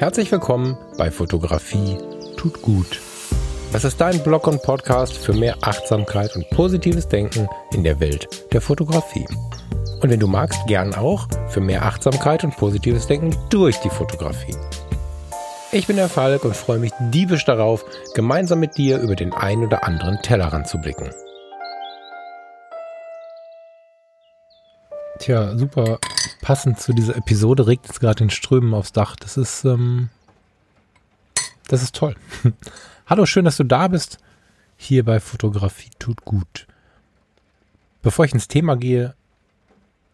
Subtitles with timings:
[0.00, 1.98] Herzlich willkommen bei Fotografie
[2.38, 3.02] tut gut.
[3.70, 8.26] Das ist dein Blog und Podcast für mehr Achtsamkeit und positives Denken in der Welt
[8.50, 9.26] der Fotografie.
[10.00, 14.56] Und wenn du magst, gern auch für mehr Achtsamkeit und positives Denken durch die Fotografie.
[15.70, 19.62] Ich bin der Falk und freue mich diebisch darauf, gemeinsam mit dir über den ein
[19.62, 21.10] oder anderen Tellerrand zu blicken.
[25.18, 25.98] Tja, super
[26.50, 29.14] passend zu dieser Episode regt es gerade den Strömen aufs Dach.
[29.14, 30.08] Das ist, ähm,
[31.68, 32.16] das ist toll.
[33.06, 34.18] Hallo, schön, dass du da bist.
[34.76, 36.66] Hier bei Fotografie tut gut.
[38.02, 39.14] Bevor ich ins Thema gehe,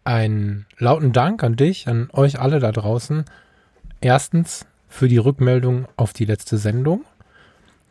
[0.03, 3.25] einen lauten Dank an dich, an euch alle da draußen.
[3.99, 7.03] Erstens für die Rückmeldung auf die letzte Sendung.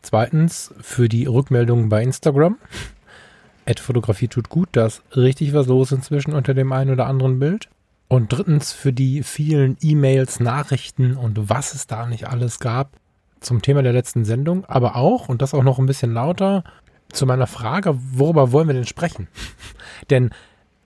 [0.03, 2.59] Zweitens für die Rückmeldung bei Instagram.
[3.81, 7.69] Fotografie tut gut, da ist richtig was los inzwischen unter dem einen oder anderen Bild.
[8.09, 12.93] Und drittens für die vielen E-Mails, Nachrichten und was es da nicht alles gab
[13.41, 16.65] zum Thema der letzten Sendung, aber auch, und das auch noch ein bisschen lauter,
[17.13, 19.29] zu meiner Frage, worüber wollen wir denn sprechen?
[20.11, 20.31] denn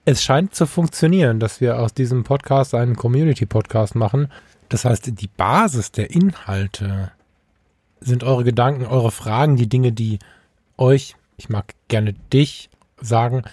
[0.05, 4.29] es scheint zu funktionieren, dass wir aus diesem Podcast einen Community-Podcast machen.
[4.69, 7.11] Das heißt, die Basis der Inhalte
[7.99, 10.17] sind eure Gedanken, eure Fragen, die Dinge, die
[10.77, 12.69] euch, ich mag gerne dich
[12.99, 13.43] sagen,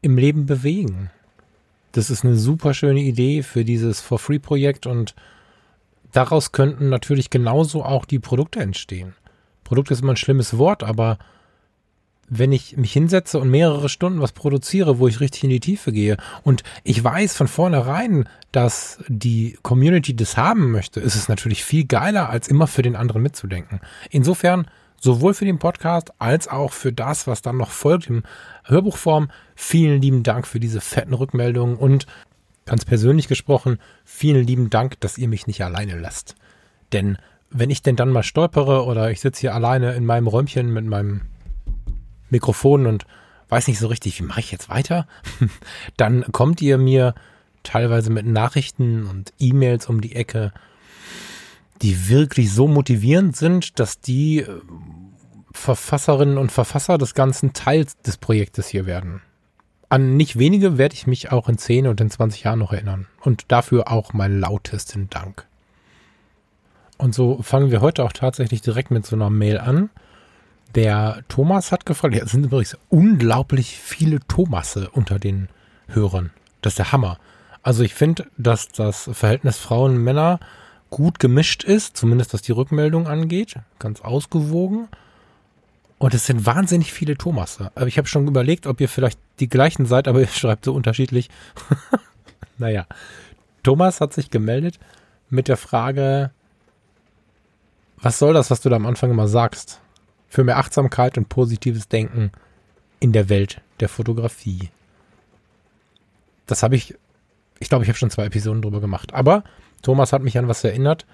[0.00, 1.10] im Leben bewegen.
[1.92, 5.14] Das ist eine super schöne Idee für dieses For-Free-Projekt und
[6.10, 9.14] daraus könnten natürlich genauso auch die Produkte entstehen.
[9.64, 11.18] Produkt ist immer ein schlimmes Wort, aber
[12.34, 15.92] wenn ich mich hinsetze und mehrere Stunden was produziere, wo ich richtig in die Tiefe
[15.92, 21.62] gehe und ich weiß von vornherein, dass die Community das haben möchte, ist es natürlich
[21.62, 23.80] viel geiler, als immer für den anderen mitzudenken.
[24.08, 24.66] Insofern
[25.02, 28.22] sowohl für den Podcast als auch für das, was dann noch folgt in
[28.64, 29.30] Hörbuchform.
[29.56, 32.06] Vielen lieben Dank für diese fetten Rückmeldungen und
[32.64, 36.36] ganz persönlich gesprochen, vielen lieben Dank, dass ihr mich nicht alleine lasst.
[36.92, 37.18] Denn
[37.50, 40.86] wenn ich denn dann mal stolpere oder ich sitze hier alleine in meinem Räumchen mit
[40.86, 41.22] meinem
[42.30, 43.04] Mikrofon und
[43.48, 45.08] weiß nicht so richtig, wie mache ich jetzt weiter,
[45.96, 47.14] dann kommt ihr mir
[47.64, 50.52] teilweise mit Nachrichten und E-Mails um die Ecke,
[51.82, 54.60] die wirklich so motivierend sind, dass die äh,
[55.52, 59.22] Verfasserinnen und Verfasser des ganzen Teils des Projektes hier werden.
[59.88, 63.06] An nicht wenige werde ich mich auch in 10 und in 20 Jahren noch erinnern.
[63.20, 65.46] Und dafür auch meinen lautesten Dank.
[66.96, 69.90] Und so fangen wir heute auch tatsächlich direkt mit so einer Mail an.
[70.74, 75.48] Der Thomas hat gefragt, es sind übrigens unglaublich viele Thomasse unter den
[75.88, 76.30] Hörern.
[76.62, 77.18] Das ist der Hammer.
[77.62, 80.40] Also ich finde, dass das Verhältnis Frauen-Männer
[80.90, 84.88] gut gemischt ist, zumindest was die Rückmeldung angeht, ganz ausgewogen.
[86.02, 87.70] Und es sind wahnsinnig viele Thomasse.
[87.76, 90.74] Aber ich habe schon überlegt, ob ihr vielleicht die gleichen seid, aber ihr schreibt so
[90.74, 91.30] unterschiedlich.
[92.58, 92.86] naja,
[93.62, 94.80] Thomas hat sich gemeldet
[95.30, 96.32] mit der Frage,
[97.98, 99.80] was soll das, was du da am Anfang immer sagst?
[100.28, 102.32] Für mehr Achtsamkeit und positives Denken
[102.98, 104.70] in der Welt der Fotografie.
[106.46, 106.96] Das habe ich,
[107.60, 109.14] ich glaube, ich habe schon zwei Episoden drüber gemacht.
[109.14, 109.44] Aber
[109.82, 111.06] Thomas hat mich an was erinnert,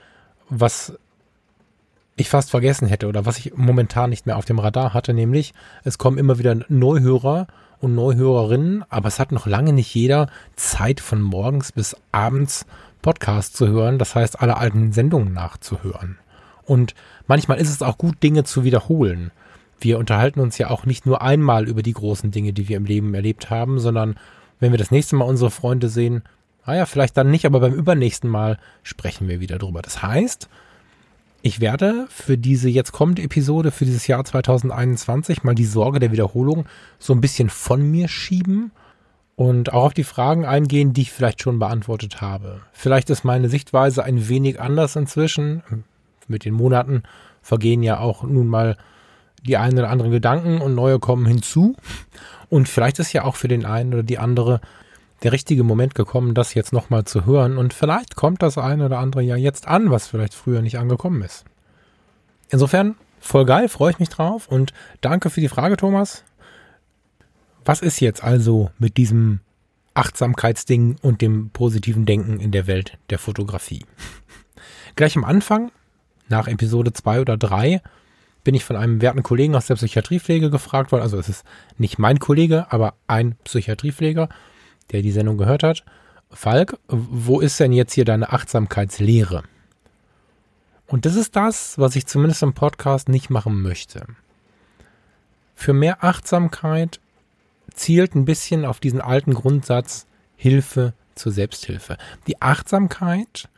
[0.48, 0.98] was
[2.20, 5.54] ich fast vergessen hätte oder was ich momentan nicht mehr auf dem Radar hatte, nämlich
[5.84, 7.46] es kommen immer wieder Neuhörer
[7.80, 12.66] und Neuhörerinnen, aber es hat noch lange nicht jeder Zeit von morgens bis abends
[13.02, 16.18] Podcast zu hören, das heißt alle alten Sendungen nachzuhören.
[16.64, 16.94] Und
[17.26, 19.30] manchmal ist es auch gut, Dinge zu wiederholen.
[19.80, 22.84] Wir unterhalten uns ja auch nicht nur einmal über die großen Dinge, die wir im
[22.84, 24.16] Leben erlebt haben, sondern
[24.60, 26.22] wenn wir das nächste Mal unsere Freunde sehen,
[26.68, 29.80] Ah ja, vielleicht dann nicht, aber beim übernächsten Mal sprechen wir wieder drüber.
[29.80, 30.50] Das heißt,
[31.42, 36.12] ich werde für diese jetzt kommende Episode, für dieses Jahr 2021 mal die Sorge der
[36.12, 36.66] Wiederholung
[36.98, 38.72] so ein bisschen von mir schieben
[39.36, 42.60] und auch auf die Fragen eingehen, die ich vielleicht schon beantwortet habe.
[42.72, 45.62] Vielleicht ist meine Sichtweise ein wenig anders inzwischen.
[46.26, 47.04] Mit den Monaten
[47.40, 48.76] vergehen ja auch nun mal
[49.46, 51.76] die einen oder anderen Gedanken und neue kommen hinzu.
[52.48, 54.60] Und vielleicht ist ja auch für den einen oder die andere
[55.22, 58.98] der richtige Moment gekommen, das jetzt nochmal zu hören und vielleicht kommt das eine oder
[58.98, 61.44] andere ja jetzt an, was vielleicht früher nicht angekommen ist.
[62.50, 66.24] Insofern, voll geil, freue ich mich drauf und danke für die Frage, Thomas.
[67.64, 69.40] Was ist jetzt also mit diesem
[69.94, 73.84] Achtsamkeitsding und dem positiven Denken in der Welt der Fotografie?
[74.96, 75.72] Gleich am Anfang,
[76.28, 77.82] nach Episode 2 oder 3,
[78.44, 81.02] bin ich von einem werten Kollegen aus der Psychiatriepflege gefragt worden.
[81.02, 81.44] Also es ist
[81.76, 84.28] nicht mein Kollege, aber ein Psychiatriepfleger
[84.90, 85.84] der die Sendung gehört hat.
[86.30, 89.42] Falk, wo ist denn jetzt hier deine Achtsamkeitslehre?
[90.86, 94.06] Und das ist das, was ich zumindest im Podcast nicht machen möchte.
[95.54, 97.00] Für mehr Achtsamkeit
[97.74, 100.06] zielt ein bisschen auf diesen alten Grundsatz
[100.36, 101.98] Hilfe zur Selbsthilfe.
[102.26, 103.48] Die Achtsamkeit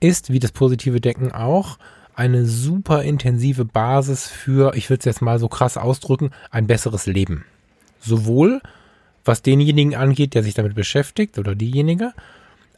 [0.00, 1.78] ist, wie das positive Denken auch,
[2.14, 7.06] eine super intensive Basis für, ich will es jetzt mal so krass ausdrücken, ein besseres
[7.06, 7.44] Leben.
[8.00, 8.60] Sowohl
[9.26, 12.12] was denjenigen angeht, der sich damit beschäftigt oder diejenige,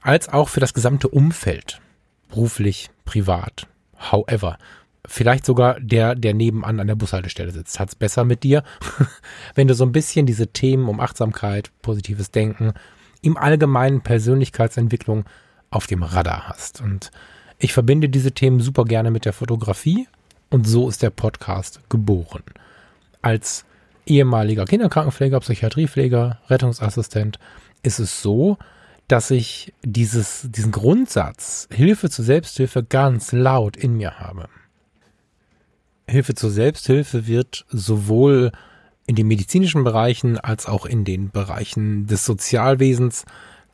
[0.00, 1.80] als auch für das gesamte Umfeld.
[2.28, 3.66] Beruflich, privat,
[4.10, 4.58] however.
[5.06, 8.62] Vielleicht sogar der, der nebenan an der Bushaltestelle sitzt, hat's besser mit dir,
[9.54, 12.74] wenn du so ein bisschen diese Themen um Achtsamkeit, positives Denken,
[13.22, 15.24] im allgemeinen Persönlichkeitsentwicklung
[15.70, 16.80] auf dem Radar hast.
[16.80, 17.10] Und
[17.58, 20.06] ich verbinde diese Themen super gerne mit der Fotografie
[20.50, 22.42] und so ist der Podcast geboren.
[23.22, 23.64] Als
[24.08, 27.38] ehemaliger Kinderkrankenpfleger, Psychiatriepfleger, Rettungsassistent
[27.82, 28.58] ist es so,
[29.06, 34.48] dass ich dieses, diesen Grundsatz Hilfe zur Selbsthilfe ganz laut in mir habe.
[36.06, 38.52] Hilfe zur Selbsthilfe wird sowohl
[39.06, 43.24] in den medizinischen Bereichen als auch in den Bereichen des Sozialwesens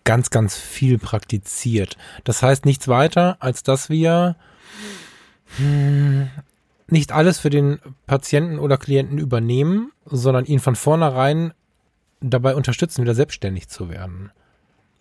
[0.05, 1.97] ganz, ganz viel praktiziert.
[2.23, 4.37] Das heißt nichts weiter, als dass wir
[5.57, 6.29] hm,
[6.89, 11.53] nicht alles für den Patienten oder Klienten übernehmen, sondern ihn von vornherein
[12.21, 14.31] dabei unterstützen, wieder selbstständig zu werden.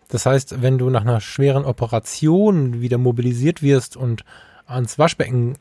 [0.10, 4.24] Das heißt, wenn du nach einer schweren Operation wieder mobilisiert wirst und
[4.66, 5.58] ans Waschbecken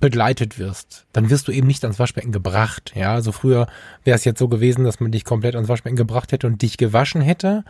[0.00, 2.92] begleitet wirst, dann wirst du eben nicht ans Waschbecken gebracht.
[2.94, 3.66] Ja, also früher
[4.02, 6.76] wäre es jetzt so gewesen, dass man dich komplett ans Waschbecken gebracht hätte und dich
[6.76, 7.64] gewaschen hätte.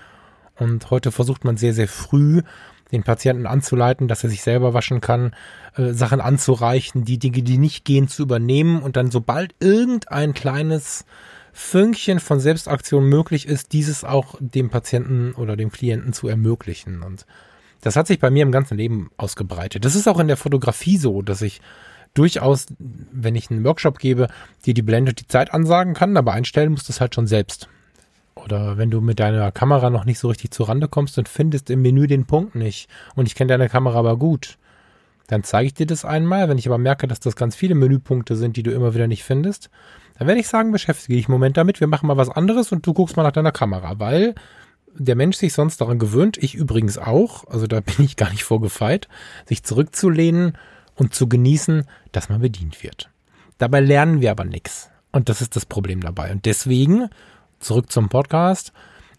[0.57, 2.43] Und heute versucht man sehr, sehr früh
[2.93, 5.35] den Patienten anzuleiten, dass er sich selber waschen kann,
[5.77, 11.05] äh, Sachen anzureichen, die Dinge, die nicht gehen, zu übernehmen und dann sobald irgendein kleines
[11.53, 17.03] Fünkchen von Selbstaktion möglich ist, dieses auch dem Patienten oder dem Klienten zu ermöglichen.
[17.03, 17.27] Und
[17.81, 19.85] das hat sich bei mir im ganzen Leben ausgebreitet.
[19.85, 21.61] Das ist auch in der Fotografie so, dass ich
[22.13, 24.29] durchaus, wenn ich einen Workshop gebe,
[24.67, 27.69] dir die Blende die Zeit ansagen kann, aber einstellen musst du es halt schon selbst.
[28.35, 31.71] Oder wenn du mit deiner Kamera noch nicht so richtig zur Rande kommst und findest
[31.71, 34.59] im Menü den Punkt nicht und ich kenne deine Kamera aber gut,
[35.29, 36.49] dann zeige ich dir das einmal.
[36.49, 39.25] Wenn ich aber merke, dass das ganz viele Menüpunkte sind, die du immer wieder nicht
[39.25, 39.71] findest,
[40.19, 41.81] dann werde ich sagen, beschäftige dich im Moment damit.
[41.81, 44.35] Wir machen mal was anderes und du guckst mal nach deiner Kamera, weil
[44.97, 48.45] der Mensch sich sonst daran gewöhnt, ich übrigens auch, also da bin ich gar nicht
[48.45, 49.09] vorgefeit,
[49.47, 50.59] sich zurückzulehnen
[50.95, 53.11] und zu genießen, dass man bedient wird.
[53.59, 54.91] Dabei lernen wir aber nichts.
[55.13, 56.33] Und das ist das Problem dabei.
[56.33, 57.09] Und deswegen
[57.65, 58.73] zurück zum Podcast,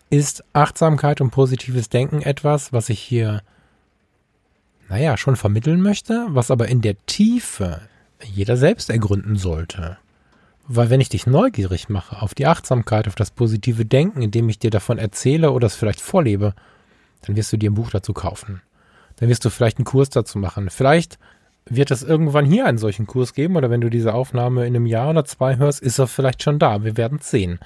[0.09, 3.41] ist Achtsamkeit und positives Denken etwas, was ich hier,
[4.87, 7.81] naja, schon vermitteln möchte, was aber in der Tiefe
[8.23, 9.97] jeder selbst ergründen sollte.
[10.67, 14.59] Weil wenn ich dich neugierig mache auf die Achtsamkeit, auf das positive Denken, indem ich
[14.59, 16.53] dir davon erzähle oder es vielleicht vorlebe,
[17.21, 18.61] dann wirst du dir ein Buch dazu kaufen.
[19.17, 20.69] Dann wirst du vielleicht einen Kurs dazu machen.
[20.69, 21.19] Vielleicht
[21.67, 24.85] wird es irgendwann hier einen solchen Kurs geben oder wenn du diese Aufnahme in einem
[24.85, 26.83] Jahr oder zwei hörst, ist er vielleicht schon da.
[26.83, 27.59] Wir werden es sehen.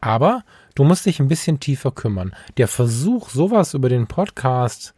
[0.00, 0.44] Aber
[0.74, 2.34] du musst dich ein bisschen tiefer kümmern.
[2.56, 4.94] Der Versuch, sowas über den Podcast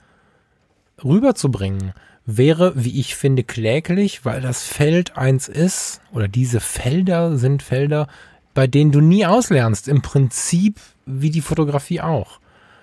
[1.03, 1.93] rüberzubringen,
[2.25, 8.07] wäre, wie ich finde, kläglich, weil das Feld eins ist, oder diese Felder sind Felder,
[8.55, 9.89] bei denen du nie auslernst.
[9.89, 12.39] Im Prinzip wie die Fotografie auch.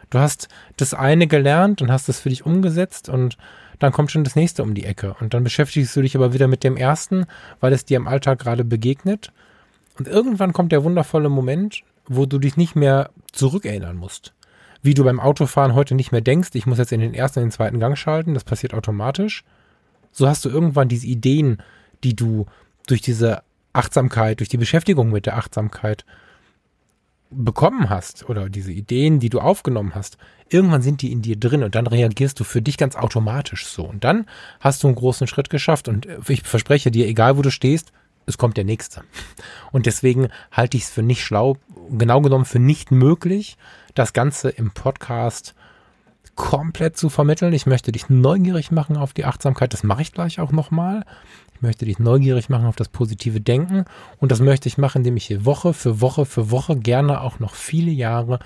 [0.10, 3.38] Du hast das eine gelernt und hast es für dich umgesetzt und
[3.78, 5.16] dann kommt schon das nächste um die Ecke.
[5.22, 7.26] Und dann beschäftigst du dich aber wieder mit dem ersten,
[7.60, 9.32] weil es dir im Alltag gerade begegnet.
[9.98, 14.34] Und irgendwann kommt der wundervolle Moment, wo du dich nicht mehr zurückerinnern musst.
[14.82, 17.46] Wie du beim Autofahren heute nicht mehr denkst, ich muss jetzt in den ersten und
[17.46, 19.44] den zweiten Gang schalten, das passiert automatisch.
[20.12, 21.62] So hast du irgendwann diese Ideen,
[22.04, 22.48] die du
[22.88, 23.44] durch diese
[23.74, 26.06] Achtsamkeit, durch die Beschäftigung mit der Achtsamkeit
[27.30, 30.18] bekommen hast oder diese Ideen, die du aufgenommen hast,
[30.50, 33.84] irgendwann sind die in dir drin und dann reagierst du für dich ganz automatisch so.
[33.86, 34.26] Und dann
[34.60, 37.92] hast du einen großen Schritt geschafft und ich verspreche dir, egal wo du stehst,
[38.30, 39.04] es kommt der nächste.
[39.72, 41.58] Und deswegen halte ich es für nicht schlau,
[41.92, 43.58] genau genommen für nicht möglich,
[43.96, 45.56] das Ganze im Podcast
[46.36, 47.52] komplett zu vermitteln.
[47.52, 49.74] Ich möchte dich neugierig machen auf die Achtsamkeit.
[49.74, 51.04] Das mache ich gleich auch nochmal.
[51.54, 53.84] Ich möchte dich neugierig machen auf das positive Denken.
[54.20, 57.40] Und das möchte ich machen, indem ich hier Woche für Woche für Woche gerne auch
[57.40, 58.40] noch viele Jahre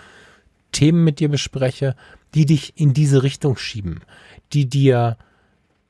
[0.72, 1.96] Themen mit dir bespreche,
[2.34, 4.02] die dich in diese Richtung schieben,
[4.54, 5.18] die dir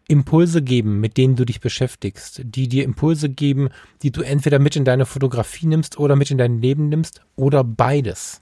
[0.07, 3.69] Impulse geben, mit denen du dich beschäftigst, die dir Impulse geben,
[4.01, 7.63] die du entweder mit in deine Fotografie nimmst oder mit in dein Leben nimmst oder
[7.63, 8.41] beides.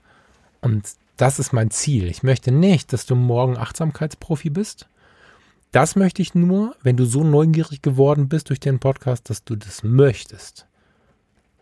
[0.62, 0.84] Und
[1.18, 2.08] das ist mein Ziel.
[2.08, 4.88] Ich möchte nicht, dass du morgen Achtsamkeitsprofi bist.
[5.72, 9.56] Das möchte ich nur, wenn du so neugierig geworden bist durch den Podcast, dass du
[9.56, 10.66] das möchtest.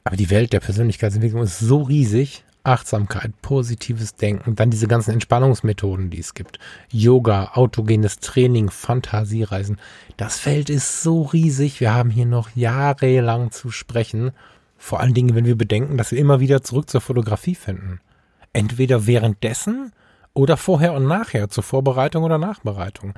[0.04, 6.10] Aber die Welt der Persönlichkeitsentwicklung ist so riesig, Achtsamkeit, positives Denken, dann diese ganzen Entspannungsmethoden,
[6.10, 6.60] die es gibt.
[6.92, 9.78] Yoga, autogenes Training, Fantasiereisen.
[10.18, 11.80] Das Feld ist so riesig.
[11.80, 14.32] Wir haben hier noch jahrelang zu sprechen.
[14.78, 18.00] Vor allen Dingen, wenn wir bedenken, dass wir immer wieder zurück zur Fotografie finden.
[18.54, 19.92] Entweder währenddessen
[20.34, 23.14] oder vorher und nachher, zur Vorbereitung oder Nachbereitung.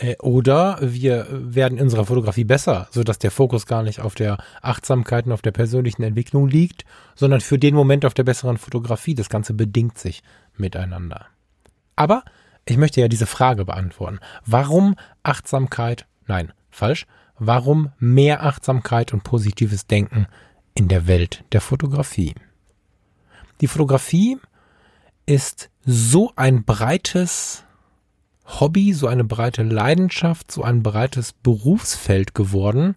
[0.00, 4.38] Äh, oder wir werden in unserer Fotografie besser, sodass der Fokus gar nicht auf der
[4.62, 9.14] Achtsamkeit und auf der persönlichen Entwicklung liegt, sondern für den Moment auf der besseren Fotografie.
[9.14, 10.22] Das Ganze bedingt sich
[10.56, 11.26] miteinander.
[11.96, 12.24] Aber
[12.64, 14.20] ich möchte ja diese Frage beantworten.
[14.46, 16.06] Warum Achtsamkeit?
[16.26, 17.06] Nein, falsch.
[17.38, 20.26] Warum mehr Achtsamkeit und positives Denken
[20.74, 22.34] in der Welt der Fotografie?
[23.60, 24.38] Die Fotografie
[25.26, 27.64] ist so ein breites
[28.58, 32.96] Hobby, so eine breite Leidenschaft, so ein breites Berufsfeld geworden.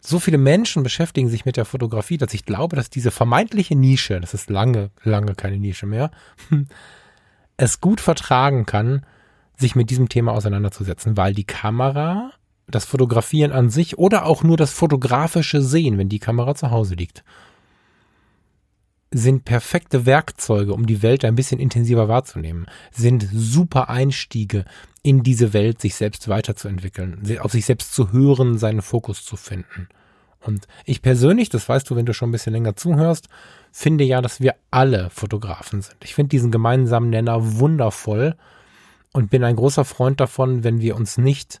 [0.00, 4.20] So viele Menschen beschäftigen sich mit der Fotografie, dass ich glaube, dass diese vermeintliche Nische,
[4.20, 6.10] das ist lange, lange keine Nische mehr,
[7.56, 9.06] es gut vertragen kann,
[9.56, 12.32] sich mit diesem Thema auseinanderzusetzen, weil die Kamera,
[12.66, 16.94] das Fotografieren an sich oder auch nur das fotografische Sehen, wenn die Kamera zu Hause
[16.94, 17.24] liegt,
[19.14, 24.64] sind perfekte Werkzeuge, um die Welt ein bisschen intensiver wahrzunehmen, sind super Einstiege
[25.02, 29.88] in diese Welt, sich selbst weiterzuentwickeln, auf sich selbst zu hören, seinen Fokus zu finden.
[30.40, 33.28] Und ich persönlich, das weißt du, wenn du schon ein bisschen länger zuhörst,
[33.70, 35.96] finde ja, dass wir alle Fotografen sind.
[36.02, 38.34] Ich finde diesen gemeinsamen Nenner wundervoll
[39.12, 41.60] und bin ein großer Freund davon, wenn wir uns nicht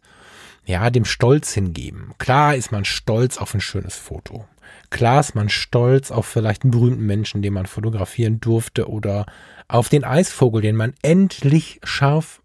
[0.66, 2.14] ja, dem Stolz hingeben.
[2.18, 4.44] Klar ist man stolz auf ein schönes Foto.
[4.90, 9.26] Klar ist man stolz auf vielleicht einen berühmten Menschen, den man fotografieren durfte oder
[9.68, 12.42] auf den Eisvogel, den man endlich scharf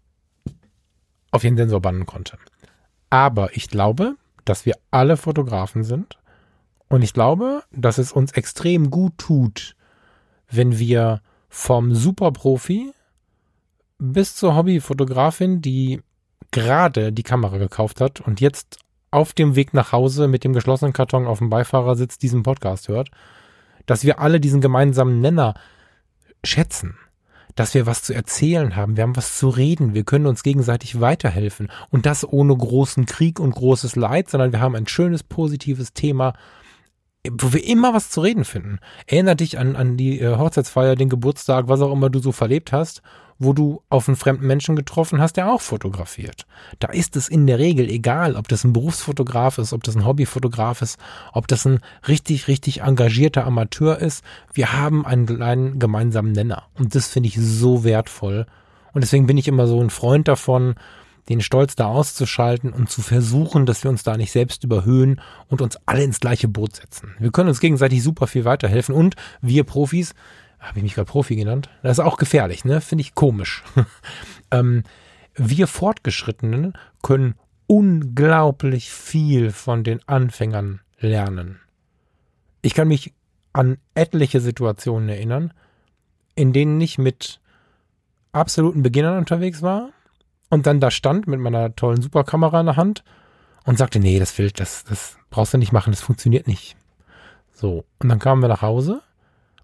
[1.30, 2.38] auf den Sensor bannen konnte.
[3.08, 6.18] Aber ich glaube, dass wir alle Fotografen sind
[6.88, 9.76] und ich glaube, dass es uns extrem gut tut,
[10.50, 12.92] wenn wir vom Superprofi
[13.98, 16.00] bis zur Hobbyfotografin, die
[16.50, 18.78] gerade die Kamera gekauft hat und jetzt
[19.10, 23.10] auf dem Weg nach Hause mit dem geschlossenen Karton auf dem Beifahrersitz diesen Podcast hört,
[23.86, 25.54] dass wir alle diesen gemeinsamen Nenner
[26.44, 26.96] schätzen,
[27.56, 31.00] dass wir was zu erzählen haben, wir haben was zu reden, wir können uns gegenseitig
[31.00, 35.92] weiterhelfen und das ohne großen Krieg und großes Leid, sondern wir haben ein schönes, positives
[35.92, 36.34] Thema,
[37.28, 38.78] wo wir immer was zu reden finden.
[39.06, 42.72] Erinner dich an, an die äh, Hochzeitsfeier, den Geburtstag, was auch immer du so verlebt
[42.72, 43.02] hast
[43.40, 46.46] wo du auf einen fremden Menschen getroffen hast, der auch fotografiert.
[46.78, 50.04] Da ist es in der Regel egal, ob das ein Berufsfotograf ist, ob das ein
[50.04, 50.98] Hobbyfotograf ist,
[51.32, 54.22] ob das ein richtig, richtig engagierter Amateur ist.
[54.52, 56.64] Wir haben einen kleinen gemeinsamen Nenner.
[56.78, 58.46] Und das finde ich so wertvoll.
[58.92, 60.74] Und deswegen bin ich immer so ein Freund davon,
[61.30, 65.62] den Stolz da auszuschalten und zu versuchen, dass wir uns da nicht selbst überhöhen und
[65.62, 67.14] uns alle ins gleiche Boot setzen.
[67.18, 70.14] Wir können uns gegenseitig super viel weiterhelfen und wir Profis,
[70.60, 71.68] habe ich mich gerade Profi genannt?
[71.82, 72.80] Das ist auch gefährlich, ne?
[72.80, 73.64] Finde ich komisch.
[74.50, 74.84] ähm,
[75.34, 77.34] wir Fortgeschrittenen können
[77.66, 81.60] unglaublich viel von den Anfängern lernen.
[82.62, 83.14] Ich kann mich
[83.52, 85.52] an etliche Situationen erinnern,
[86.34, 87.40] in denen ich mit
[88.32, 89.90] absoluten Beginnern unterwegs war
[90.50, 93.02] und dann da stand mit meiner tollen Superkamera in der Hand
[93.64, 96.76] und sagte, nee, das Bild, das, das brauchst du nicht machen, das funktioniert nicht.
[97.52, 99.02] So, und dann kamen wir nach Hause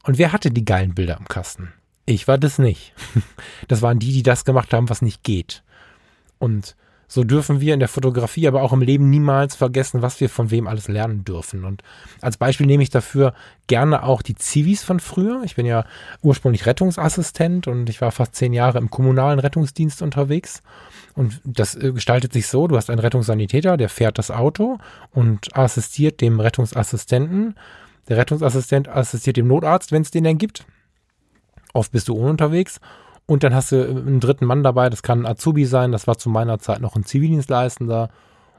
[0.06, 1.72] und wer hatte die geilen Bilder im Kasten?
[2.06, 2.94] Ich war das nicht.
[3.68, 5.64] Das waren die, die das gemacht haben, was nicht geht.
[6.38, 6.76] Und
[7.08, 10.50] so dürfen wir in der Fotografie, aber auch im Leben niemals vergessen, was wir von
[10.50, 11.64] wem alles lernen dürfen.
[11.64, 11.82] Und
[12.20, 13.34] als Beispiel nehme ich dafür
[13.66, 15.42] gerne auch die Zivis von früher.
[15.44, 15.84] Ich bin ja
[16.22, 20.62] ursprünglich Rettungsassistent und ich war fast zehn Jahre im kommunalen Rettungsdienst unterwegs.
[21.14, 24.78] Und das äh, gestaltet sich so, du hast einen Rettungssanitäter, der fährt das Auto
[25.12, 27.54] und assistiert dem Rettungsassistenten
[28.08, 30.64] der Rettungsassistent assistiert dem Notarzt, wenn es den denn gibt.
[31.72, 32.80] Oft bist du unterwegs.
[33.26, 36.16] Und dann hast du einen dritten Mann dabei, das kann ein Azubi sein, das war
[36.16, 38.08] zu meiner Zeit noch ein Zivildienstleistender.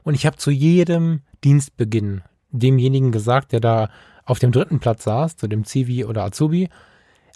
[0.02, 3.88] Und ich habe zu jedem Dienstbeginn demjenigen gesagt, der da
[4.26, 6.68] auf dem dritten Platz saß, zu dem Zivi oder Azubi,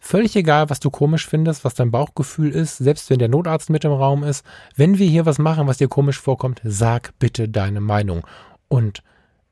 [0.03, 3.85] völlig egal, was du komisch findest, was dein Bauchgefühl ist, selbst wenn der Notarzt mit
[3.85, 4.45] im Raum ist,
[4.77, 8.27] wenn wir hier was machen, was dir komisch vorkommt, sag bitte deine Meinung.
[8.69, 9.03] Und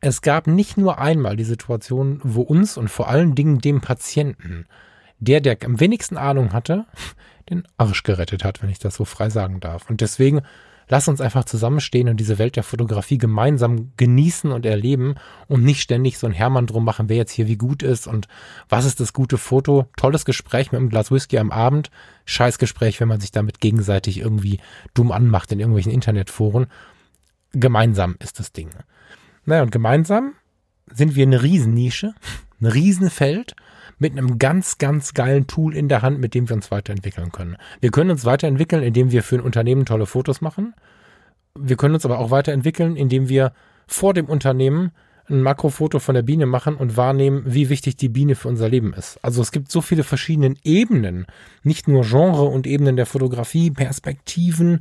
[0.01, 4.67] es gab nicht nur einmal die Situation, wo uns und vor allen Dingen dem Patienten,
[5.19, 6.87] der, der am wenigsten Ahnung hatte,
[7.51, 9.91] den Arsch gerettet hat, wenn ich das so frei sagen darf.
[9.91, 10.41] Und deswegen
[10.89, 15.17] lass uns einfach zusammenstehen und diese Welt der Fotografie gemeinsam genießen und erleben
[15.49, 18.27] und nicht ständig so ein Hermann drum machen, wer jetzt hier wie gut ist und
[18.69, 19.87] was ist das gute Foto.
[19.97, 21.91] Tolles Gespräch mit einem Glas Whisky am Abend.
[22.25, 24.61] Scheiß Gespräch, wenn man sich damit gegenseitig irgendwie
[24.95, 26.67] dumm anmacht in irgendwelchen Internetforen.
[27.53, 28.71] Gemeinsam ist das Ding.
[29.45, 30.35] Naja, und gemeinsam
[30.93, 32.15] sind wir eine Riesennische,
[32.61, 33.55] ein Riesenfeld
[33.99, 37.57] mit einem ganz, ganz geilen Tool in der Hand, mit dem wir uns weiterentwickeln können.
[37.81, 40.75] Wir können uns weiterentwickeln, indem wir für ein Unternehmen tolle Fotos machen.
[41.59, 43.53] Wir können uns aber auch weiterentwickeln, indem wir
[43.87, 44.93] vor dem Unternehmen
[45.29, 48.93] ein Makrofoto von der Biene machen und wahrnehmen, wie wichtig die Biene für unser Leben
[48.95, 49.23] ist.
[49.23, 51.27] Also es gibt so viele verschiedene Ebenen,
[51.63, 54.81] nicht nur Genre und Ebenen der Fotografie, Perspektiven,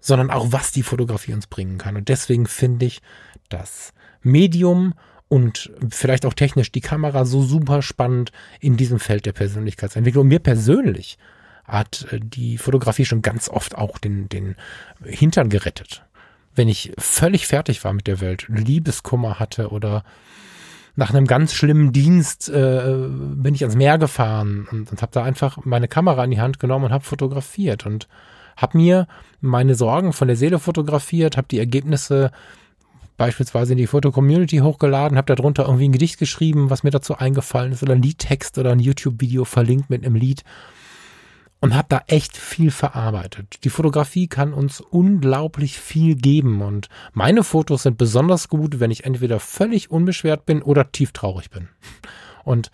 [0.00, 1.96] sondern auch, was die Fotografie uns bringen kann.
[1.96, 3.00] Und deswegen finde ich
[3.48, 4.94] das Medium
[5.28, 10.22] und vielleicht auch technisch die Kamera so super spannend in diesem Feld der Persönlichkeitsentwicklung.
[10.22, 11.18] Und mir persönlich
[11.64, 14.56] hat äh, die Fotografie schon ganz oft auch den, den
[15.04, 16.04] Hintern gerettet.
[16.54, 20.02] Wenn ich völlig fertig war mit der Welt, Liebeskummer hatte oder
[20.96, 25.22] nach einem ganz schlimmen Dienst äh, bin ich ans Meer gefahren und, und habe da
[25.22, 28.08] einfach meine Kamera in die Hand genommen und habe fotografiert und
[28.56, 29.06] habe mir
[29.40, 32.32] meine Sorgen von der Seele fotografiert, habe die Ergebnisse
[33.18, 37.72] beispielsweise in die Foto-Community hochgeladen, habe darunter irgendwie ein Gedicht geschrieben, was mir dazu eingefallen
[37.72, 40.44] ist oder ein Liedtext oder ein YouTube-Video verlinkt mit einem Lied
[41.60, 43.64] und habe da echt viel verarbeitet.
[43.64, 49.04] Die Fotografie kann uns unglaublich viel geben und meine Fotos sind besonders gut, wenn ich
[49.04, 51.68] entweder völlig unbeschwert bin oder tief traurig bin.
[52.44, 52.70] Und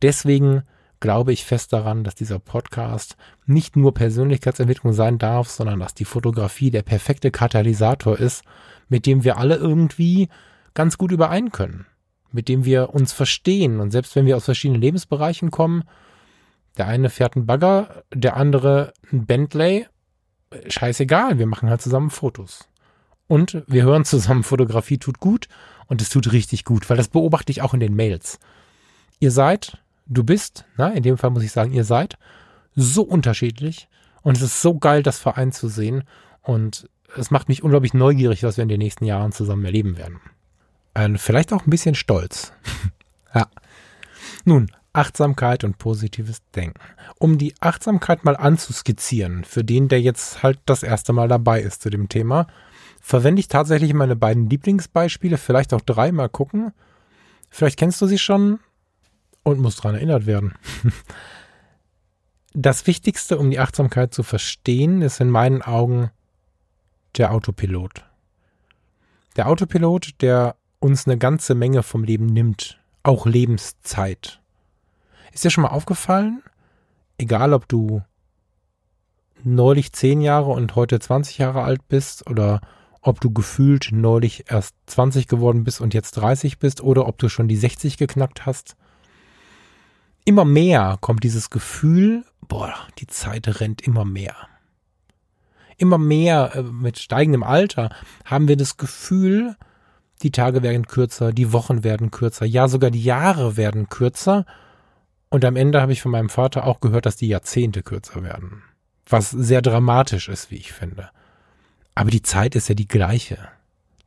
[0.00, 0.62] deswegen
[1.00, 6.06] glaube ich fest daran, dass dieser Podcast nicht nur Persönlichkeitsentwicklung sein darf, sondern dass die
[6.06, 8.44] Fotografie der perfekte Katalysator ist,
[8.92, 10.28] mit dem wir alle irgendwie
[10.74, 11.86] ganz gut überein können,
[12.30, 15.84] mit dem wir uns verstehen und selbst wenn wir aus verschiedenen Lebensbereichen kommen,
[16.76, 19.86] der eine fährt einen Bagger, der andere ein Bentley.
[20.68, 22.68] Scheißegal, wir machen halt zusammen Fotos.
[23.28, 25.48] Und wir hören zusammen, Fotografie tut gut
[25.86, 28.40] und es tut richtig gut, weil das beobachte ich auch in den Mails.
[29.20, 32.18] Ihr seid, du bist, na, in dem Fall muss ich sagen, ihr seid
[32.74, 33.88] so unterschiedlich
[34.20, 36.04] und es ist so geil, das Verein zu sehen
[36.42, 40.20] und es macht mich unglaublich neugierig, was wir in den nächsten Jahren zusammen erleben werden.
[40.94, 42.52] Und vielleicht auch ein bisschen stolz.
[43.34, 43.46] ja.
[44.44, 46.80] Nun, Achtsamkeit und positives Denken.
[47.18, 51.82] Um die Achtsamkeit mal anzuskizzieren, für den, der jetzt halt das erste Mal dabei ist
[51.82, 52.46] zu dem Thema,
[53.00, 56.72] verwende ich tatsächlich meine beiden Lieblingsbeispiele, vielleicht auch drei, mal gucken.
[57.50, 58.60] Vielleicht kennst du sie schon
[59.42, 60.54] und musst daran erinnert werden.
[62.54, 66.10] Das Wichtigste, um die Achtsamkeit zu verstehen, ist in meinen Augen
[67.16, 68.04] der Autopilot.
[69.36, 74.40] Der Autopilot, der uns eine ganze Menge vom Leben nimmt, auch Lebenszeit.
[75.32, 76.42] Ist dir schon mal aufgefallen,
[77.18, 78.02] egal ob du
[79.42, 82.60] neulich 10 Jahre und heute 20 Jahre alt bist oder
[83.00, 87.28] ob du gefühlt neulich erst 20 geworden bist und jetzt 30 bist oder ob du
[87.28, 88.76] schon die 60 geknackt hast.
[90.24, 94.36] Immer mehr kommt dieses Gefühl, boah, die Zeit rennt immer mehr.
[95.82, 97.90] Immer mehr äh, mit steigendem Alter
[98.24, 99.56] haben wir das Gefühl,
[100.22, 104.46] die Tage werden kürzer, die Wochen werden kürzer, ja sogar die Jahre werden kürzer
[105.28, 108.62] und am Ende habe ich von meinem Vater auch gehört, dass die Jahrzehnte kürzer werden.
[109.08, 111.10] Was sehr dramatisch ist, wie ich finde.
[111.96, 113.38] Aber die Zeit ist ja die gleiche.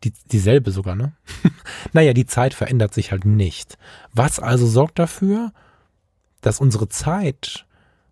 [0.05, 1.11] Die, dieselbe sogar, ne?
[1.93, 3.77] naja, die Zeit verändert sich halt nicht.
[4.13, 5.51] Was also sorgt dafür,
[6.39, 7.65] dass unsere Zeit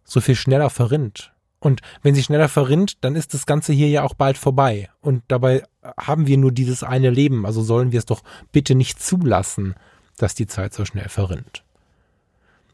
[0.03, 1.32] so viel schneller verrinnt?
[1.63, 4.89] Und wenn sie schneller verrinnt, dann ist das Ganze hier ja auch bald vorbei.
[5.01, 5.63] Und dabei
[5.97, 7.45] haben wir nur dieses eine Leben.
[7.45, 8.21] Also sollen wir es doch
[8.51, 9.75] bitte nicht zulassen,
[10.17, 11.63] dass die Zeit so schnell verrinnt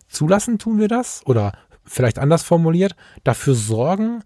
[0.10, 1.54] zulassen tun wir das oder
[1.86, 4.24] vielleicht anders formuliert, dafür sorgen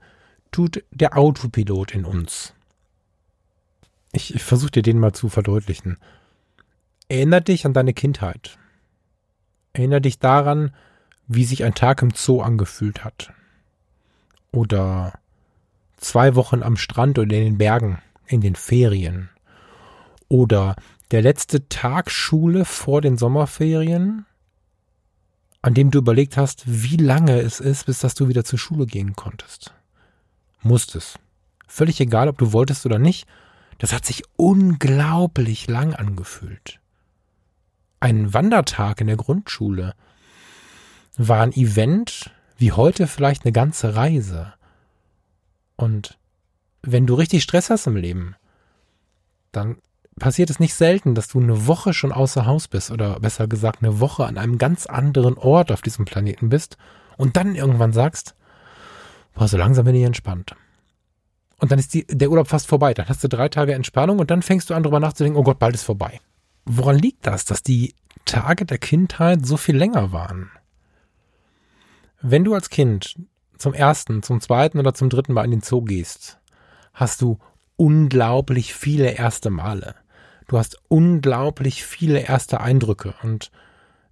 [0.52, 2.54] tut der Autopilot in uns.
[4.12, 5.98] Ich, ich versuche dir den mal zu verdeutlichen.
[7.10, 8.58] Erinner dich an deine Kindheit.
[9.74, 10.74] Erinner dich daran,
[11.28, 13.34] wie sich ein Tag im Zoo angefühlt hat.
[14.54, 15.20] Oder
[15.98, 19.30] zwei Wochen am Strand oder in den Bergen, in den Ferien.
[20.30, 20.78] Oder
[21.12, 24.26] der letzte Tag Schule vor den Sommerferien
[25.64, 28.86] an dem du überlegt hast, wie lange es ist, bis dass du wieder zur Schule
[28.86, 29.74] gehen konntest.
[30.62, 31.20] Musstest.
[31.68, 33.26] Völlig egal, ob du wolltest oder nicht,
[33.80, 36.80] das hat sich unglaublich lang angefühlt.
[38.02, 39.96] Ein Wandertag in der Grundschule
[41.16, 44.54] war ein Event wie heute vielleicht eine ganze Reise.
[45.76, 46.18] Und
[46.82, 48.36] wenn du richtig Stress hast im Leben,
[49.52, 49.78] dann
[50.20, 53.82] passiert es nicht selten, dass du eine Woche schon außer Haus bist oder besser gesagt
[53.82, 56.78] eine Woche an einem ganz anderen Ort auf diesem Planeten bist
[57.18, 58.36] und dann irgendwann sagst,
[59.34, 60.56] boah, so langsam bin ich entspannt.
[61.60, 62.94] Und dann ist die, der Urlaub fast vorbei.
[62.94, 65.60] Dann hast du drei Tage Entspannung und dann fängst du an, darüber nachzudenken, oh Gott,
[65.60, 66.20] bald ist vorbei.
[66.66, 70.52] Woran liegt das, dass die Tage der Kindheit so viel länger waren?
[72.26, 73.20] Wenn du als Kind
[73.58, 76.40] zum ersten, zum zweiten oder zum dritten Mal in den Zoo gehst,
[76.94, 77.38] hast du
[77.76, 79.96] unglaublich viele erste Male.
[80.48, 83.14] Du hast unglaublich viele erste Eindrücke.
[83.24, 83.52] Und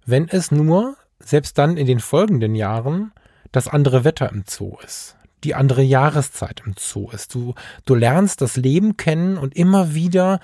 [0.04, 3.12] wenn es nur, selbst dann in den folgenden Jahren,
[3.50, 7.34] das andere Wetter im Zoo ist, die andere Jahreszeit im Zoo ist.
[7.34, 7.54] Du,
[7.86, 10.38] du lernst das Leben kennen und immer wieder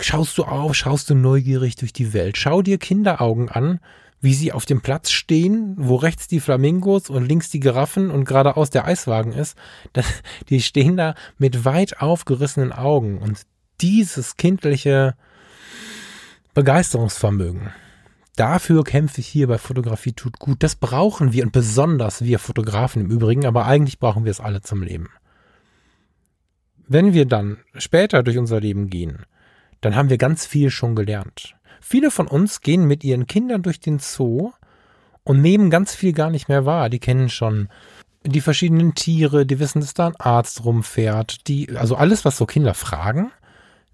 [0.00, 2.36] schaust du auf, schaust du neugierig durch die Welt.
[2.36, 3.78] Schau dir Kinderaugen an,
[4.22, 8.24] wie sie auf dem Platz stehen, wo rechts die Flamingos und links die Giraffen und
[8.24, 9.58] geradeaus der Eiswagen ist.
[10.48, 13.42] Die stehen da mit weit aufgerissenen Augen und
[13.80, 15.16] dieses kindliche
[16.54, 17.72] Begeisterungsvermögen.
[18.36, 20.62] Dafür kämpfe ich hier bei Fotografie tut gut.
[20.62, 24.62] Das brauchen wir und besonders wir Fotografen im Übrigen, aber eigentlich brauchen wir es alle
[24.62, 25.10] zum Leben.
[26.86, 29.26] Wenn wir dann später durch unser Leben gehen,
[29.80, 31.56] dann haben wir ganz viel schon gelernt.
[31.84, 34.52] Viele von uns gehen mit ihren Kindern durch den Zoo
[35.24, 36.88] und nehmen ganz viel gar nicht mehr wahr.
[36.88, 37.68] Die kennen schon
[38.24, 42.46] die verschiedenen Tiere, die wissen, dass da ein Arzt rumfährt, die, also alles, was so
[42.46, 43.32] Kinder fragen,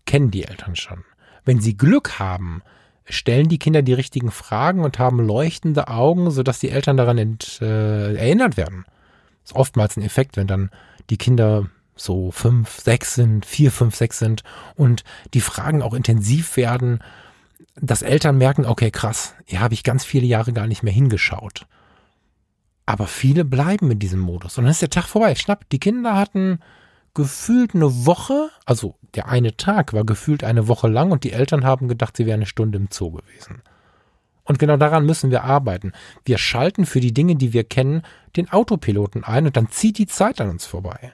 [0.04, 1.04] kennen die Eltern schon.
[1.46, 2.62] Wenn sie Glück haben,
[3.06, 7.58] stellen die Kinder die richtigen Fragen und haben leuchtende Augen, sodass die Eltern daran ent,
[7.62, 8.84] äh, erinnert werden.
[9.42, 10.70] Das ist oftmals ein Effekt, wenn dann
[11.08, 14.42] die Kinder so fünf, sechs sind, vier, fünf, sechs sind
[14.76, 17.00] und die Fragen auch intensiv werden,
[17.80, 21.66] dass Eltern merken, okay, krass, hier habe ich ganz viele Jahre gar nicht mehr hingeschaut.
[22.86, 24.56] Aber viele bleiben in diesem Modus.
[24.56, 25.34] Und dann ist der Tag vorbei.
[25.34, 26.60] Schnapp, die Kinder hatten
[27.14, 31.64] gefühlt eine Woche, also der eine Tag war gefühlt eine Woche lang und die Eltern
[31.64, 33.62] haben gedacht, sie wären eine Stunde im Zoo gewesen.
[34.44, 35.92] Und genau daran müssen wir arbeiten.
[36.24, 38.02] Wir schalten für die Dinge, die wir kennen,
[38.36, 41.12] den Autopiloten ein und dann zieht die Zeit an uns vorbei.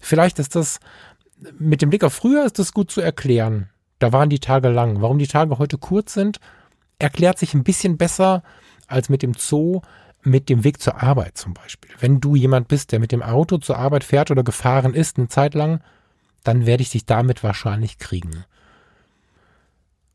[0.00, 0.80] Vielleicht ist das
[1.58, 3.68] mit dem Blick auf früher ist das gut zu erklären.
[4.02, 5.00] Da waren die Tage lang.
[5.00, 6.40] Warum die Tage heute kurz sind,
[6.98, 8.42] erklärt sich ein bisschen besser
[8.88, 9.80] als mit dem Zoo,
[10.22, 11.92] mit dem Weg zur Arbeit zum Beispiel.
[12.00, 15.28] Wenn du jemand bist, der mit dem Auto zur Arbeit fährt oder gefahren ist eine
[15.28, 15.82] Zeit lang,
[16.42, 18.44] dann werde ich dich damit wahrscheinlich kriegen.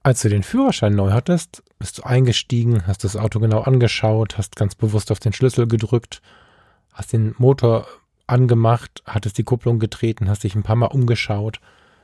[0.03, 4.57] Als du den Führerschein neu hattest, bist du eingestiegen, hast das Auto genau angeschaut, hast
[4.57, 6.21] ganz bewusst auf den Schlüssel gedrückt,
[6.91, 7.87] hast den Motor
[8.25, 11.61] angemacht, hattest die Kupplung getreten, hast dich ein paar Mal umgeschaut.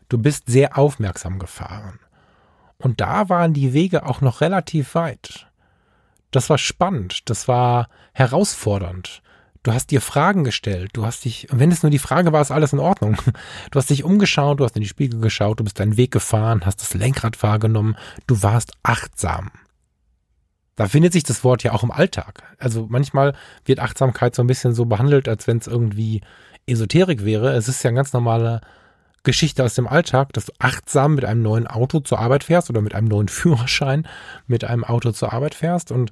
[0.09, 1.99] Du bist sehr aufmerksam gefahren.
[2.77, 5.47] Und da waren die Wege auch noch relativ weit.
[6.31, 9.21] Das war spannend, das war herausfordernd.
[9.61, 12.51] Du hast dir Fragen gestellt, du hast dich, wenn es nur die Frage war, ist
[12.51, 13.15] alles in Ordnung.
[13.71, 16.65] Du hast dich umgeschaut, du hast in die Spiegel geschaut, du bist deinen Weg gefahren,
[16.65, 17.95] hast das Lenkrad wahrgenommen,
[18.27, 19.51] du warst achtsam.
[20.75, 22.43] Da findet sich das Wort ja auch im Alltag.
[22.57, 26.21] Also manchmal wird Achtsamkeit so ein bisschen so behandelt, als wenn es irgendwie
[26.65, 27.53] Esoterik wäre.
[27.53, 28.61] Es ist ja eine ganz normale
[29.23, 32.81] Geschichte aus dem Alltag, dass du achtsam mit einem neuen Auto zur Arbeit fährst oder
[32.81, 34.07] mit einem neuen Führerschein
[34.47, 35.91] mit einem Auto zur Arbeit fährst.
[35.91, 36.11] Und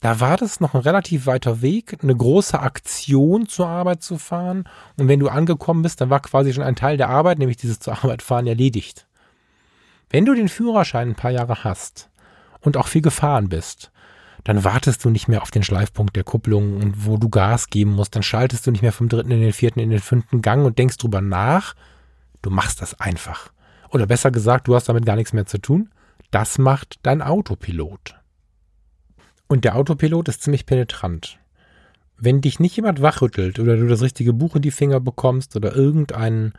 [0.00, 4.64] da war das noch ein relativ weiter Weg, eine große Aktion zur Arbeit zu fahren.
[4.96, 7.78] Und wenn du angekommen bist, dann war quasi schon ein Teil der Arbeit, nämlich dieses
[7.78, 9.06] zur Arbeit fahren, erledigt.
[10.10, 12.10] Wenn du den Führerschein ein paar Jahre hast,
[12.62, 13.90] und auch viel gefahren bist,
[14.44, 17.92] dann wartest du nicht mehr auf den Schleifpunkt der Kupplung und wo du Gas geben
[17.92, 20.64] musst, dann schaltest du nicht mehr vom dritten in den vierten in den fünften Gang
[20.64, 21.74] und denkst drüber nach.
[22.42, 23.52] Du machst das einfach.
[23.90, 25.90] Oder besser gesagt, du hast damit gar nichts mehr zu tun.
[26.30, 28.16] Das macht dein Autopilot.
[29.46, 31.38] Und der Autopilot ist ziemlich penetrant.
[32.16, 35.74] Wenn dich nicht jemand wachrüttelt oder du das richtige Buch in die Finger bekommst oder
[35.74, 36.52] irgendeinen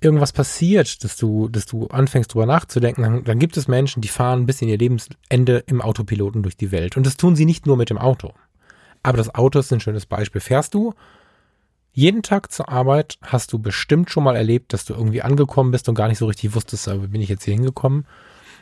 [0.00, 4.44] irgendwas passiert, dass du, dass du anfängst drüber nachzudenken, dann gibt es Menschen, die fahren
[4.44, 6.96] bis in ihr Lebensende im Autopiloten durch die Welt.
[6.96, 8.34] Und das tun sie nicht nur mit dem Auto.
[9.02, 10.40] Aber das Auto ist ein schönes Beispiel.
[10.40, 10.94] Fährst du
[11.94, 15.88] jeden Tag zur Arbeit, hast du bestimmt schon mal erlebt, dass du irgendwie angekommen bist
[15.88, 18.06] und gar nicht so richtig wusstest, wie bin ich jetzt hier hingekommen.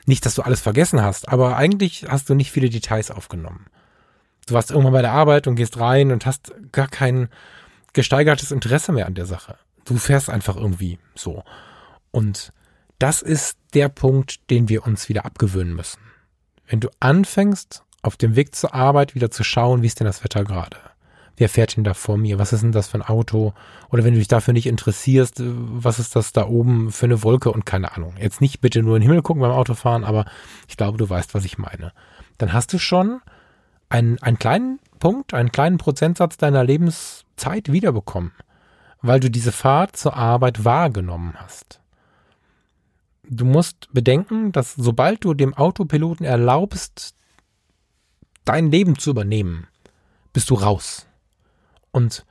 [0.04, 3.66] Nicht, dass du alles vergessen hast, aber eigentlich hast du nicht viele Details aufgenommen.
[4.46, 7.28] Du warst irgendwann bei der Arbeit und gehst rein und hast gar kein
[7.94, 9.56] gesteigertes Interesse mehr an der Sache.
[9.84, 11.42] Du fährst einfach irgendwie so.
[12.10, 12.52] Und
[12.98, 16.00] das ist der Punkt, den wir uns wieder abgewöhnen müssen.
[16.66, 20.22] Wenn du anfängst, auf dem Weg zur Arbeit wieder zu schauen, wie ist denn das
[20.22, 20.76] Wetter gerade?
[21.36, 22.38] Wer fährt denn da vor mir?
[22.38, 23.54] Was ist denn das für ein Auto?
[23.90, 27.50] Oder wenn du dich dafür nicht interessierst, was ist das da oben für eine Wolke
[27.50, 28.14] und keine Ahnung.
[28.20, 30.26] Jetzt nicht bitte nur in den Himmel gucken beim Autofahren, aber
[30.68, 31.92] ich glaube, du weißt, was ich meine.
[32.38, 33.20] Dann hast du schon
[33.88, 38.32] einen, einen kleinen Punkt, einen kleinen Prozentsatz deiner Lebenszeit wiederbekommen
[39.02, 41.80] weil du diese Fahrt zur Arbeit wahrgenommen hast.
[43.24, 47.14] Du musst bedenken, dass sobald du dem Autopiloten erlaubst,
[48.44, 49.66] dein Leben zu übernehmen,
[50.32, 51.06] bist du raus.
[51.92, 52.26] Und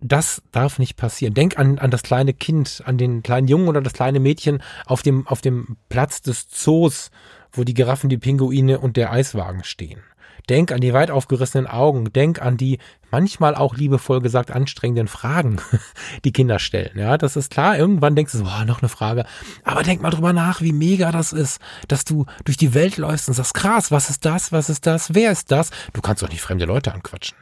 [0.00, 1.34] das darf nicht passieren.
[1.34, 5.02] Denk an, an das kleine Kind, an den kleinen Jungen oder das kleine Mädchen auf
[5.02, 7.10] dem, auf dem Platz des Zoos,
[7.52, 10.00] wo die Giraffen, die Pinguine und der Eiswagen stehen.
[10.48, 12.12] Denk an die weit aufgerissenen Augen.
[12.12, 12.78] Denk an die
[13.10, 15.60] manchmal auch liebevoll gesagt anstrengenden Fragen,
[16.24, 16.98] die Kinder stellen.
[16.98, 17.78] Ja, das ist klar.
[17.78, 19.26] Irgendwann denkst du, so, boah, noch eine Frage.
[19.64, 23.28] Aber denk mal drüber nach, wie mega das ist, dass du durch die Welt läufst
[23.28, 24.50] und sagst, krass, was ist das?
[24.50, 25.14] Was ist das?
[25.14, 25.70] Wer ist das?
[25.92, 27.36] Du kannst doch nicht fremde Leute anquatschen.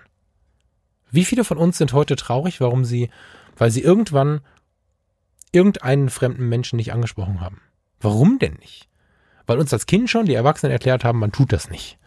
[1.10, 3.10] Wie viele von uns sind heute traurig, warum sie,
[3.56, 4.40] weil sie irgendwann
[5.52, 7.60] irgendeinen fremden Menschen nicht angesprochen haben?
[8.00, 8.88] Warum denn nicht?
[9.46, 11.98] Weil uns als Kind schon die Erwachsenen erklärt haben, man tut das nicht.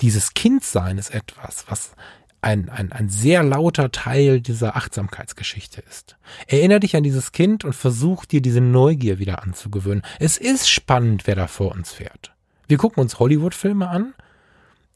[0.00, 1.92] Dieses Kindsein ist etwas, was
[2.40, 6.16] ein, ein, ein sehr lauter Teil dieser Achtsamkeitsgeschichte ist.
[6.46, 10.02] Erinner dich an dieses Kind und versuch dir diese Neugier wieder anzugewöhnen.
[10.20, 12.32] Es ist spannend, wer da vor uns fährt.
[12.68, 14.14] Wir gucken uns Hollywood-Filme an,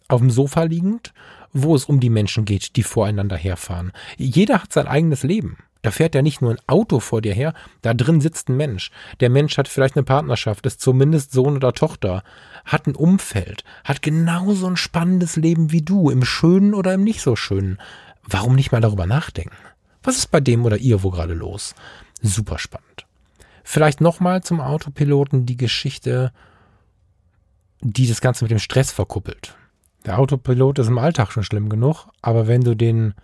[0.09, 1.13] auf dem Sofa liegend,
[1.53, 3.93] wo es um die Menschen geht, die voreinander herfahren.
[4.17, 5.59] Jeder hat sein eigenes Leben.
[5.83, 8.91] Da fährt ja nicht nur ein Auto vor dir her, da drin sitzt ein Mensch.
[9.21, 12.23] Der Mensch hat vielleicht eine Partnerschaft, ist zumindest Sohn oder Tochter,
[12.67, 17.23] hat ein Umfeld, hat genauso ein spannendes Leben wie du, im schönen oder im nicht
[17.23, 17.79] so schönen.
[18.25, 19.57] Warum nicht mal darüber nachdenken?
[20.03, 21.75] Was ist bei dem oder ihr wo gerade los?
[22.21, 23.07] Super spannend.
[23.65, 26.33] Vielleicht nochmal zum Autopiloten die Geschichte,
[27.81, 29.57] die das Ganze mit dem Stress verkuppelt.
[30.07, 33.15] Der Autopilot ist im Alltag schon schlimm genug, aber wenn du den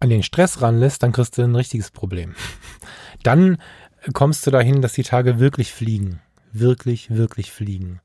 [0.00, 2.34] an den Stress ranlässt, dann kriegst du ein richtiges Problem.
[3.22, 3.58] Dann
[4.14, 6.20] kommst du dahin, dass die Tage wirklich fliegen.
[6.52, 8.00] Wirklich, wirklich fliegen.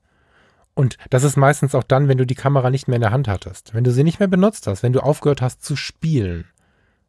[0.74, 3.28] Und das ist meistens auch dann, wenn du die Kamera nicht mehr in der Hand
[3.28, 3.72] hattest.
[3.72, 6.44] Wenn du sie nicht mehr benutzt hast, wenn du aufgehört hast zu spielen.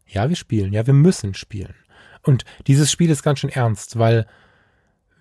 [0.08, 0.72] Ja, wir spielen.
[0.72, 1.76] Ja, wir müssen spielen.
[2.24, 4.26] Und dieses Spiel ist ganz schön ernst, weil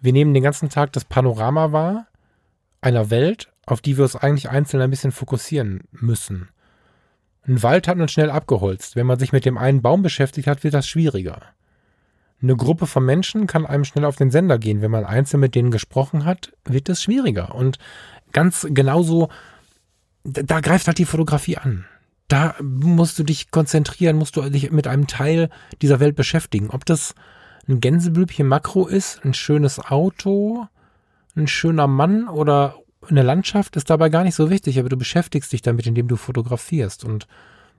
[0.01, 2.07] wir nehmen den ganzen Tag das Panorama wahr
[2.81, 6.49] einer Welt, auf die wir uns eigentlich einzeln ein bisschen fokussieren müssen.
[7.47, 8.97] Ein Wald hat man schnell abgeholzt.
[8.97, 11.43] Wenn man sich mit dem einen Baum beschäftigt hat, wird das schwieriger.
[12.43, 14.83] Eine Gruppe von Menschen kann einem schnell auf den Sender gehen.
[14.83, 17.55] Wenn man einzeln mit denen gesprochen hat, wird es schwieriger.
[17.55, 17.79] Und
[18.33, 19.29] ganz genauso,
[20.25, 21.87] da, greift halt die Fotografie an.
[22.29, 25.49] Da musst du dich konzentrieren, musst du dich mit einem Teil
[25.81, 26.71] dieser Welt beschäftigen.
[26.71, 27.15] Ob das
[27.69, 30.67] ein Gänseblümchen Makro ist, ein schönes Auto,
[31.37, 32.75] ein schöner Mann oder
[33.11, 36.17] eine Landschaft ist dabei gar nicht so wichtig, aber du beschäftigst dich damit, indem du
[36.17, 37.05] fotografierst.
[37.05, 37.27] Und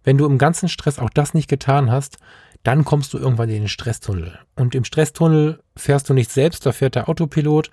[0.04, 2.18] wenn du im ganzen Stress auch das nicht getan hast,
[2.64, 4.40] dann kommst du irgendwann in den Stresstunnel.
[4.56, 7.72] Und im Stresstunnel fährst du nicht selbst, da fährt der Autopilot.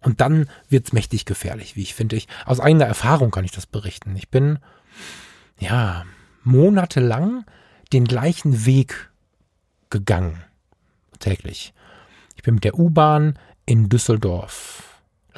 [0.00, 2.16] Und dann wird's mächtig gefährlich, wie ich finde.
[2.16, 4.14] Ich, aus eigener Erfahrung kann ich das berichten.
[4.16, 4.58] Ich bin,
[5.58, 6.04] ja,
[6.44, 7.44] monatelang
[7.92, 9.10] den gleichen Weg
[9.90, 10.42] gegangen.
[11.18, 11.74] Täglich.
[12.36, 14.87] Ich bin mit der U-Bahn in Düsseldorf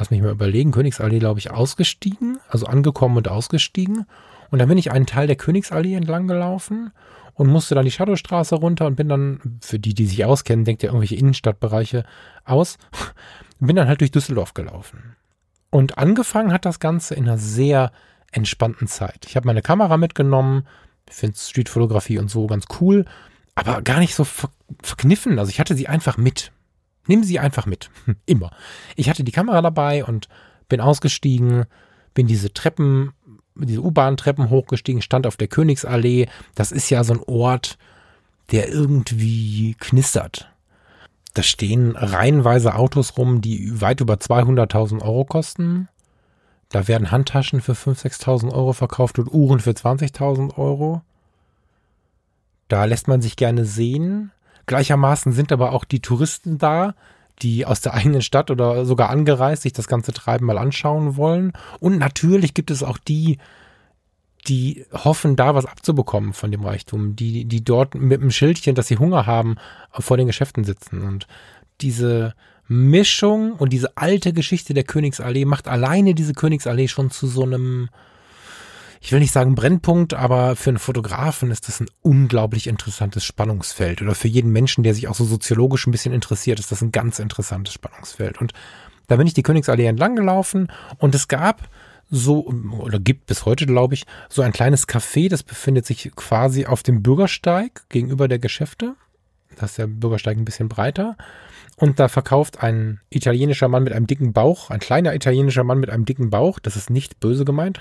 [0.00, 4.06] lass mich mal überlegen, Königsallee, glaube ich, ausgestiegen, also angekommen und ausgestiegen.
[4.50, 6.92] Und dann bin ich einen Teil der Königsallee entlang gelaufen
[7.34, 10.82] und musste dann die Shadowstraße runter und bin dann, für die, die sich auskennen, denkt
[10.82, 12.04] ja irgendwelche Innenstadtbereiche
[12.44, 12.78] aus,
[13.60, 15.16] bin dann halt durch Düsseldorf gelaufen.
[15.70, 17.92] Und angefangen hat das Ganze in einer sehr
[18.32, 19.26] entspannten Zeit.
[19.26, 20.66] Ich habe meine Kamera mitgenommen,
[21.08, 23.04] ich finde Streetfotografie und so ganz cool,
[23.54, 24.24] aber gar nicht so
[24.82, 25.38] verkniffen.
[25.38, 26.52] Also ich hatte sie einfach mit.
[27.10, 27.90] Nimm sie einfach mit.
[28.26, 28.52] Immer.
[28.94, 30.28] Ich hatte die Kamera dabei und
[30.68, 31.64] bin ausgestiegen,
[32.14, 33.10] bin diese Treppen,
[33.56, 36.28] diese U-Bahn-Treppen hochgestiegen, stand auf der Königsallee.
[36.54, 37.78] Das ist ja so ein Ort,
[38.52, 40.52] der irgendwie knistert.
[41.34, 45.88] Da stehen reihenweise Autos rum, die weit über 200.000 Euro kosten.
[46.68, 51.02] Da werden Handtaschen für 5.000, 6.000 Euro verkauft und Uhren für 20.000 Euro.
[52.68, 54.30] Da lässt man sich gerne sehen.
[54.66, 56.94] Gleichermaßen sind aber auch die Touristen da,
[57.42, 61.52] die aus der eigenen Stadt oder sogar angereist sich das ganze Treiben mal anschauen wollen.
[61.78, 63.38] Und natürlich gibt es auch die,
[64.46, 68.88] die hoffen, da was abzubekommen von dem Reichtum, die, die dort mit einem Schildchen, dass
[68.88, 69.56] sie Hunger haben,
[69.92, 71.02] vor den Geschäften sitzen.
[71.02, 71.26] Und
[71.80, 72.34] diese
[72.68, 77.88] Mischung und diese alte Geschichte der Königsallee macht alleine diese Königsallee schon zu so einem,
[79.00, 84.02] ich will nicht sagen Brennpunkt, aber für einen Fotografen ist das ein unglaublich interessantes Spannungsfeld.
[84.02, 86.92] Oder für jeden Menschen, der sich auch so soziologisch ein bisschen interessiert, ist das ein
[86.92, 88.38] ganz interessantes Spannungsfeld.
[88.40, 88.52] Und
[89.06, 91.68] da bin ich die Königsallee entlang gelaufen und es gab
[92.10, 96.66] so, oder gibt bis heute, glaube ich, so ein kleines Café, das befindet sich quasi
[96.66, 98.96] auf dem Bürgersteig gegenüber der Geschäfte.
[99.56, 101.16] Da ist der Bürgersteig ein bisschen breiter.
[101.76, 105.88] Und da verkauft ein italienischer Mann mit einem dicken Bauch, ein kleiner italienischer Mann mit
[105.88, 107.80] einem dicken Bauch, das ist nicht böse gemeint,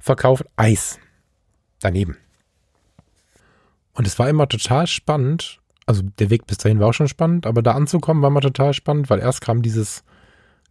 [0.00, 0.98] verkauft Eis.
[1.80, 2.16] Daneben.
[3.92, 5.60] Und es war immer total spannend.
[5.86, 8.74] Also der Weg bis dahin war auch schon spannend, aber da anzukommen war immer total
[8.74, 10.02] spannend, weil erst kam dieses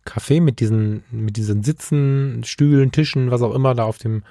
[0.05, 4.23] Café mit diesen, mit diesen Sitzen, Stühlen, Tischen, was auch immer, da auf dem,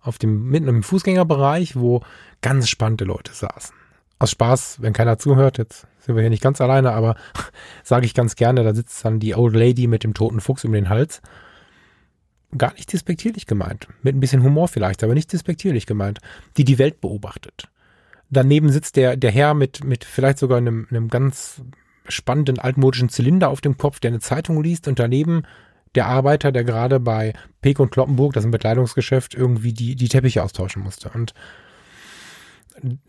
[0.00, 2.02] auf dem, mitten im Fußgängerbereich, wo
[2.40, 3.74] ganz spannende Leute saßen.
[4.22, 7.16] Aus Spaß, wenn keiner zuhört, jetzt sind wir hier nicht ganz alleine, aber
[7.82, 10.70] sage ich ganz gerne, da sitzt dann die Old Lady mit dem toten Fuchs um
[10.70, 11.22] den Hals.
[12.56, 13.88] Gar nicht despektierlich gemeint.
[14.00, 16.20] Mit ein bisschen Humor vielleicht, aber nicht despektierlich gemeint.
[16.56, 17.68] Die die Welt beobachtet.
[18.30, 21.60] Daneben sitzt der, der Herr mit, mit vielleicht sogar einem, einem ganz
[22.08, 25.42] spannenden altmodischen Zylinder auf dem Kopf, der eine Zeitung liest und daneben
[25.96, 30.08] der Arbeiter, der gerade bei Peek und Kloppenburg, das ist ein Bekleidungsgeschäft, irgendwie die, die
[30.08, 31.10] Teppiche austauschen musste.
[31.12, 31.34] Und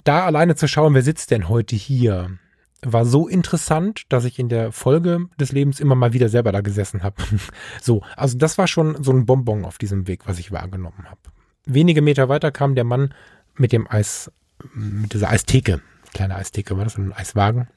[0.04, 2.38] da alleine zu schauen, wer sitzt denn heute hier?
[2.86, 6.62] war so interessant, dass ich in der Folge des Lebens immer mal wieder selber da
[6.62, 7.15] gesessen habe.
[7.82, 11.21] so, also das war schon so ein Bonbon auf diesem Weg, was ich wahrgenommen habe.
[11.65, 13.13] wenige Meter weiter kam der Mann
[13.56, 14.32] mit dem Eis,
[14.73, 15.82] mit dieser Eistheke,
[16.13, 17.67] kleine Eistheke war das, ein Eiswagen.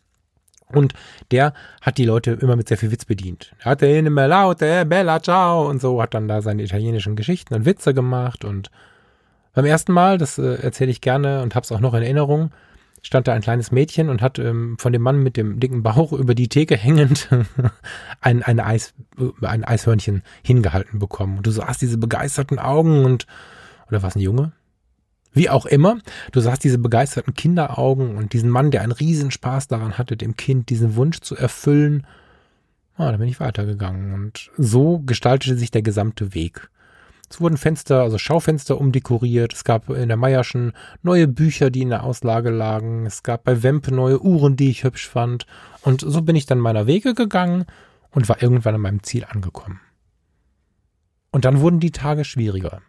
[0.68, 0.94] Und
[1.30, 3.54] der hat die Leute immer mit sehr viel Witz bedient.
[3.60, 7.64] Er hatte eine Melaute, Bella Ciao und so, hat dann da seine italienischen Geschichten und
[7.64, 8.44] Witze gemacht.
[8.44, 8.72] Und
[9.56, 12.50] beim ersten Mal, das äh, erzähle ich gerne und habe es auch noch in Erinnerung,
[13.00, 16.12] stand da ein kleines Mädchen und hat ähm, von dem Mann mit dem dicken Bauch
[16.18, 17.30] über die Theke hängend
[18.20, 18.92] ein, ein, Eis,
[19.40, 21.38] ein Eishörnchen hingehalten bekommen.
[21.38, 23.26] Und du sahst diese begeisterten Augen und,
[23.88, 24.52] oder was ein Junge?
[25.32, 25.98] Wie auch immer,
[26.32, 30.68] du sahst diese begeisterten Kinderaugen und diesen Mann, der einen Riesenspaß daran hatte, dem Kind
[30.68, 32.06] diesen Wunsch zu erfüllen.
[32.96, 36.68] Ah, da bin ich weitergegangen und so gestaltete sich der gesamte Weg.
[37.28, 39.52] Es wurden Fenster, also Schaufenster umdekoriert.
[39.52, 43.04] Es gab in der Meierschen neue Bücher, die in der Auslage lagen.
[43.04, 45.46] Es gab bei Wempe neue Uhren, die ich hübsch fand.
[45.82, 47.66] Und so bin ich dann meiner Wege gegangen
[48.10, 49.80] und war irgendwann an meinem Ziel angekommen.
[51.32, 52.80] Und dann wurden die Tage schwieriger.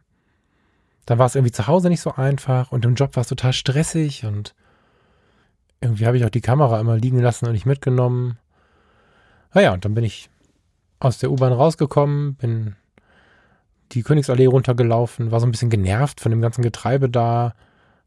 [1.05, 3.53] Dann war es irgendwie zu Hause nicht so einfach und im Job war es total
[3.53, 4.55] stressig und
[5.81, 8.37] irgendwie habe ich auch die Kamera immer liegen lassen und nicht mitgenommen.
[9.53, 10.29] Naja, und dann bin ich
[10.99, 12.75] aus der U-Bahn rausgekommen, bin
[13.91, 17.53] die Königsallee runtergelaufen, war so ein bisschen genervt von dem ganzen Getreibe da,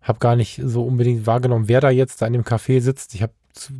[0.02, 3.14] habe gar nicht so unbedingt wahrgenommen, wer da jetzt da in dem Café sitzt.
[3.14, 3.32] Ich habe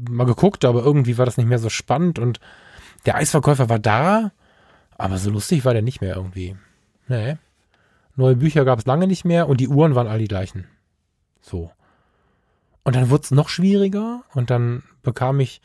[0.09, 2.41] mal geguckt, aber irgendwie war das nicht mehr so spannend und
[3.07, 4.33] der Eisverkäufer war da,
[4.99, 6.57] aber so lustig war der nicht mehr irgendwie.
[7.09, 7.37] Nee.
[8.17, 10.67] Neue Bücher gab es lange nicht mehr und die Uhren waren all die gleichen.
[11.41, 11.71] So.
[12.83, 15.63] Und dann wurde es noch schwieriger und dann bekam ich,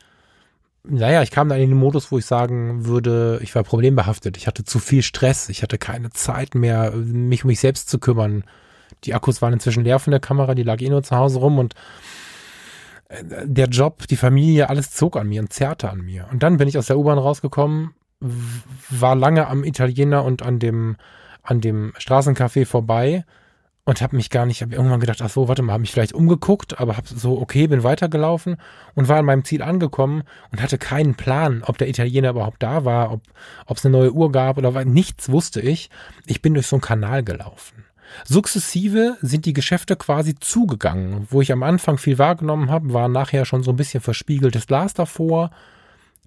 [0.88, 4.36] naja, ich kam dann in den Modus, wo ich sagen würde, ich war problembehaftet.
[4.36, 5.48] Ich hatte zu viel Stress.
[5.48, 8.44] Ich hatte keine Zeit mehr, mich um mich selbst zu kümmern.
[9.04, 11.58] Die Akkus waren inzwischen leer von der Kamera, die lag eh nur zu Hause rum
[11.58, 11.74] und
[13.08, 16.26] äh, der Job, die Familie, alles zog an mir und zerrte an mir.
[16.32, 17.94] Und dann bin ich aus der U-Bahn rausgekommen,
[18.88, 20.96] war lange am Italiener und an dem
[21.42, 23.24] an dem Straßencafé vorbei
[23.86, 26.12] und habe mich gar nicht, habe irgendwann gedacht, ach so, warte mal, habe mich vielleicht
[26.12, 28.56] umgeguckt, aber habe so, okay, bin weitergelaufen
[28.94, 32.84] und war an meinem Ziel angekommen und hatte keinen Plan, ob der Italiener überhaupt da
[32.84, 35.88] war, ob es eine neue Uhr gab oder nichts wusste ich.
[36.26, 37.84] Ich bin durch so einen Kanal gelaufen.
[38.24, 41.28] Sukzessive sind die Geschäfte quasi zugegangen.
[41.30, 44.94] Wo ich am Anfang viel wahrgenommen habe, war nachher schon so ein bisschen verspiegeltes Glas
[44.94, 45.52] davor,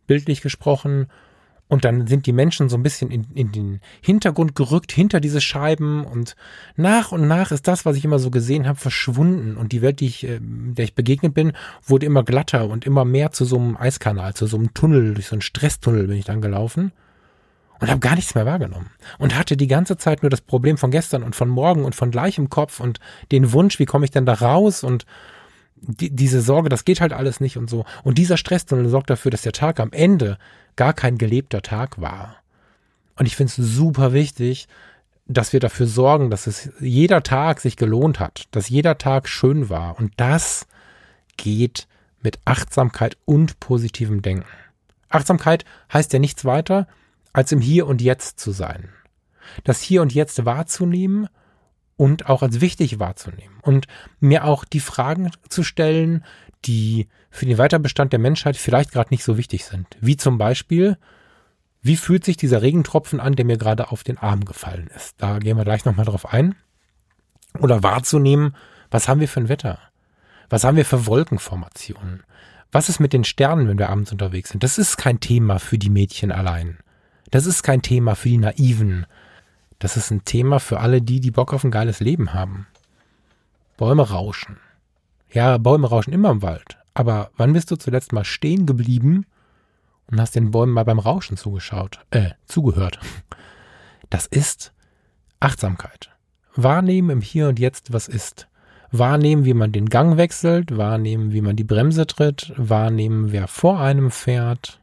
[0.07, 1.07] bildlich gesprochen.
[1.69, 5.39] Und dann sind die Menschen so ein bisschen in, in den Hintergrund gerückt, hinter diese
[5.39, 6.03] Scheiben.
[6.03, 6.35] Und
[6.75, 9.55] nach und nach ist das, was ich immer so gesehen habe, verschwunden.
[9.55, 11.53] Und die Welt, die ich, äh, der ich begegnet bin,
[11.85, 15.27] wurde immer glatter und immer mehr zu so einem Eiskanal, zu so einem Tunnel, durch
[15.27, 16.91] so einen Stresstunnel bin ich dann gelaufen.
[17.79, 18.89] Und habe gar nichts mehr wahrgenommen.
[19.19, 22.09] Und hatte die ganze Zeit nur das Problem von gestern und von morgen und von
[22.09, 22.99] gleich im Kopf und
[23.31, 25.05] den Wunsch, wie komme ich denn da raus und
[25.81, 27.85] die, diese Sorge, das geht halt alles nicht und so.
[28.03, 30.37] Und dieser Stresstunnel sorgt dafür, dass der Tag am Ende
[30.75, 32.35] gar kein gelebter Tag war.
[33.17, 34.67] Und ich finde es super wichtig,
[35.25, 39.69] dass wir dafür sorgen, dass es jeder Tag sich gelohnt hat, dass jeder Tag schön
[39.69, 39.99] war.
[39.99, 40.65] Und das
[41.37, 41.87] geht
[42.21, 44.47] mit Achtsamkeit und positivem Denken.
[45.09, 46.87] Achtsamkeit heißt ja nichts weiter,
[47.33, 48.89] als im Hier und Jetzt zu sein.
[49.63, 51.29] Das Hier und Jetzt wahrzunehmen
[51.99, 53.57] und auch als wichtig wahrzunehmen.
[53.61, 53.85] Und
[54.21, 56.23] mir auch die Fragen zu stellen,
[56.63, 59.85] die für den Weiterbestand der Menschheit vielleicht gerade nicht so wichtig sind.
[59.99, 60.97] Wie zum Beispiel,
[61.81, 65.15] wie fühlt sich dieser Regentropfen an, der mir gerade auf den Arm gefallen ist?
[65.17, 66.55] Da gehen wir gleich nochmal drauf ein.
[67.59, 68.55] Oder wahrzunehmen,
[68.89, 69.77] was haben wir für ein Wetter?
[70.49, 72.23] Was haben wir für Wolkenformationen?
[72.71, 74.63] Was ist mit den Sternen, wenn wir abends unterwegs sind?
[74.63, 76.77] Das ist kein Thema für die Mädchen allein.
[77.29, 79.05] Das ist kein Thema für die Naiven.
[79.79, 82.67] Das ist ein Thema für alle die, die Bock auf ein geiles Leben haben.
[83.77, 84.57] Bäume rauschen.
[85.31, 86.77] Ja, Bäume rauschen immer im Wald.
[86.93, 89.25] Aber wann bist du zuletzt mal stehen geblieben
[90.11, 92.99] und hast den Bäumen mal beim Rauschen zugeschaut, äh, zugehört?
[94.11, 94.73] Das ist
[95.39, 96.09] Achtsamkeit.
[96.55, 98.47] Wahrnehmen im Hier und Jetzt, was ist.
[98.91, 103.79] Wahrnehmen, wie man den Gang wechselt, wahrnehmen, wie man die Bremse tritt, wahrnehmen, wer vor
[103.79, 104.81] einem fährt.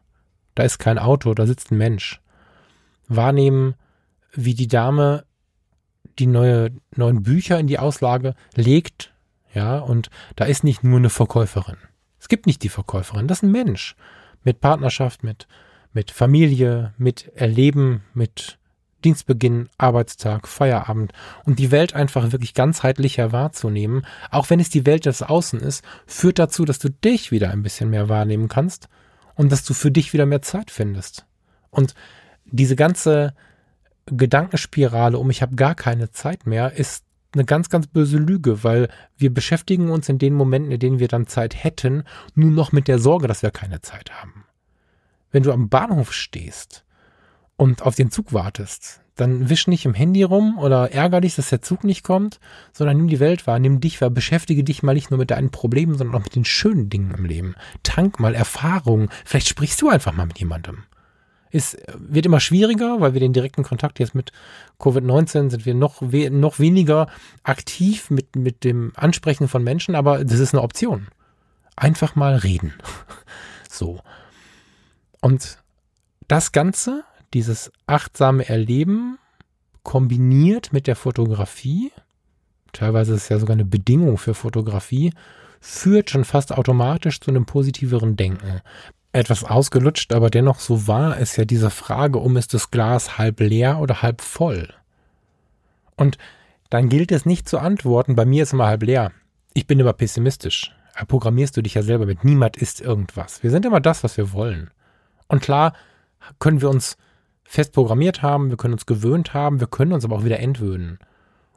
[0.54, 2.20] Da ist kein Auto, da sitzt ein Mensch.
[3.08, 3.74] Wahrnehmen,
[4.36, 5.24] wie die Dame
[6.18, 9.12] die neue, neuen Bücher in die Auslage legt
[9.56, 11.78] ja, und da ist nicht nur eine Verkäuferin.
[12.20, 13.96] Es gibt nicht die Verkäuferin, das ist ein Mensch.
[14.44, 15.48] Mit Partnerschaft, mit,
[15.94, 18.58] mit Familie, mit Erleben, mit
[19.02, 21.14] Dienstbeginn, Arbeitstag, Feierabend
[21.46, 25.82] und die Welt einfach wirklich ganzheitlicher wahrzunehmen, auch wenn es die Welt des Außen ist,
[26.06, 28.90] führt dazu, dass du dich wieder ein bisschen mehr wahrnehmen kannst
[29.36, 31.24] und dass du für dich wieder mehr Zeit findest.
[31.70, 31.94] Und
[32.44, 33.32] diese ganze
[34.06, 38.88] Gedankenspirale um ich habe gar keine Zeit mehr ist eine ganz, ganz böse Lüge, weil
[39.16, 42.04] wir beschäftigen uns in den Momenten, in denen wir dann Zeit hätten,
[42.34, 44.44] nur noch mit der Sorge, dass wir keine Zeit haben.
[45.30, 46.84] Wenn du am Bahnhof stehst
[47.56, 51.48] und auf den Zug wartest, dann wisch nicht im Handy rum oder ärger dich, dass
[51.48, 52.38] der Zug nicht kommt,
[52.72, 55.50] sondern nimm die Welt wahr, nimm dich wahr, beschäftige dich mal nicht nur mit deinen
[55.50, 57.54] Problemen, sondern auch mit den schönen Dingen im Leben.
[57.82, 59.08] Tank mal Erfahrung.
[59.24, 60.84] Vielleicht sprichst du einfach mal mit jemandem.
[61.56, 64.32] Es wird immer schwieriger, weil wir den direkten Kontakt jetzt mit
[64.78, 67.08] Covid-19 sind wir noch, we noch weniger
[67.42, 71.08] aktiv mit, mit dem Ansprechen von Menschen, aber das ist eine Option.
[71.76, 72.74] Einfach mal reden.
[73.70, 74.00] so.
[75.20, 75.58] Und
[76.28, 79.18] das Ganze dieses achtsame Erleben
[79.82, 81.92] kombiniert mit der Fotografie,
[82.72, 85.12] teilweise ist es ja sogar eine Bedingung für Fotografie,
[85.60, 88.62] führt schon fast automatisch zu einem positiveren Denken.
[89.16, 93.40] Etwas ausgelutscht, aber dennoch so wahr ist ja diese Frage um, ist das Glas halb
[93.40, 94.68] leer oder halb voll?
[95.96, 96.18] Und
[96.68, 99.12] dann gilt es nicht zu antworten, bei mir ist immer halb leer.
[99.54, 100.76] Ich bin immer pessimistisch.
[100.94, 102.24] Da programmierst du dich ja selber mit.
[102.24, 103.42] Niemand ist irgendwas.
[103.42, 104.70] Wir sind immer das, was wir wollen.
[105.28, 105.72] Und klar
[106.38, 106.98] können wir uns
[107.42, 110.98] fest programmiert haben, wir können uns gewöhnt haben, wir können uns aber auch wieder entwöhnen.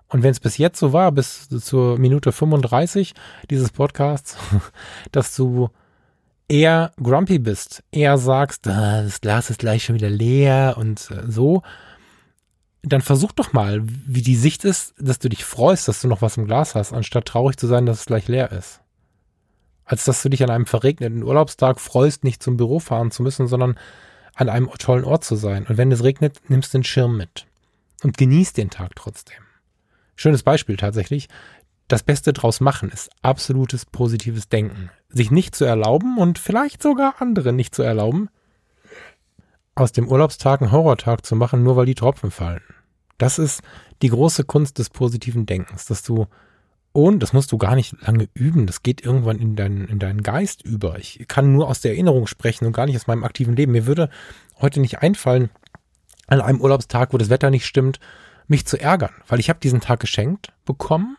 [0.07, 3.13] Und wenn es bis jetzt so war, bis zur Minute 35
[3.49, 4.37] dieses Podcasts,
[5.11, 5.69] dass du
[6.49, 11.31] eher grumpy bist, eher sagst, ah, das Glas ist gleich schon wieder leer und äh,
[11.31, 11.61] so,
[12.81, 16.21] dann versuch doch mal, wie die Sicht ist, dass du dich freust, dass du noch
[16.21, 18.81] was im Glas hast, anstatt traurig zu sein, dass es gleich leer ist.
[19.85, 23.47] Als dass du dich an einem verregneten Urlaubstag freust, nicht zum Büro fahren zu müssen,
[23.47, 23.77] sondern
[24.35, 25.65] an einem tollen Ort zu sein.
[25.67, 27.47] Und wenn es regnet, nimmst den Schirm mit
[28.03, 29.39] und genießt den Tag trotzdem.
[30.15, 31.27] Schönes Beispiel tatsächlich.
[31.89, 34.91] Das Beste draus machen ist absolutes positives Denken.
[35.09, 38.29] Sich nicht zu erlauben und vielleicht sogar andere nicht zu erlauben,
[39.73, 42.61] aus dem Urlaubstag einen Horrortag zu machen, nur weil die Tropfen fallen.
[43.17, 43.63] Das ist
[44.03, 46.27] die große Kunst des positiven Denkens, dass du
[46.91, 48.67] und das musst du gar nicht lange üben.
[48.67, 50.97] Das geht irgendwann in, dein, in deinen Geist über.
[50.99, 53.71] Ich kann nur aus der Erinnerung sprechen und gar nicht aus meinem aktiven Leben.
[53.71, 54.09] Mir würde
[54.59, 55.49] heute nicht einfallen,
[56.27, 57.99] an einem Urlaubstag, wo das Wetter nicht stimmt,
[58.47, 61.17] mich zu ärgern, weil ich habe diesen Tag geschenkt bekommen.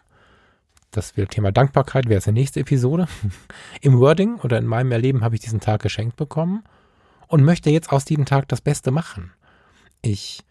[0.91, 3.07] Das wäre Thema Dankbarkeit, wäre es die nächste Episode.
[3.81, 6.65] Im Wording oder in meinem Erleben habe ich diesen Tag geschenkt bekommen
[7.29, 9.33] und möchte jetzt aus diesem Tag das Beste machen.
[10.03, 10.43] Ich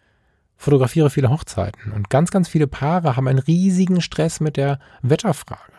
[0.56, 5.72] fotografiere viele Hochzeiten und ganz, ganz viele Paare haben einen riesigen Stress mit der Wetterfrage.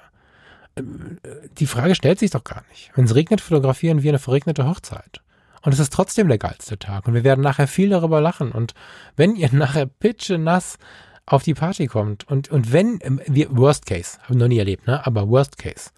[0.76, 1.20] Ähm,
[1.57, 2.91] die Frage stellt sich doch gar nicht.
[2.95, 5.22] Wenn es regnet, fotografieren wir eine verregnete Hochzeit.
[5.64, 7.07] Und es ist trotzdem der geilste Tag.
[7.07, 8.51] Und wir werden nachher viel darüber lachen.
[8.51, 8.74] Und
[9.16, 10.78] wenn ihr nachher pitche nass
[11.26, 14.60] auf die Party kommt und, und wenn, ähm, wir, Worst Case, habe ich noch nie
[14.60, 15.06] erlebt, ne?
[15.06, 15.92] aber Worst Case,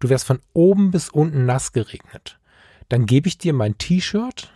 [0.00, 2.38] du wärst von oben bis unten nass geregnet,
[2.88, 4.52] dann gebe ich dir mein T-Shirt,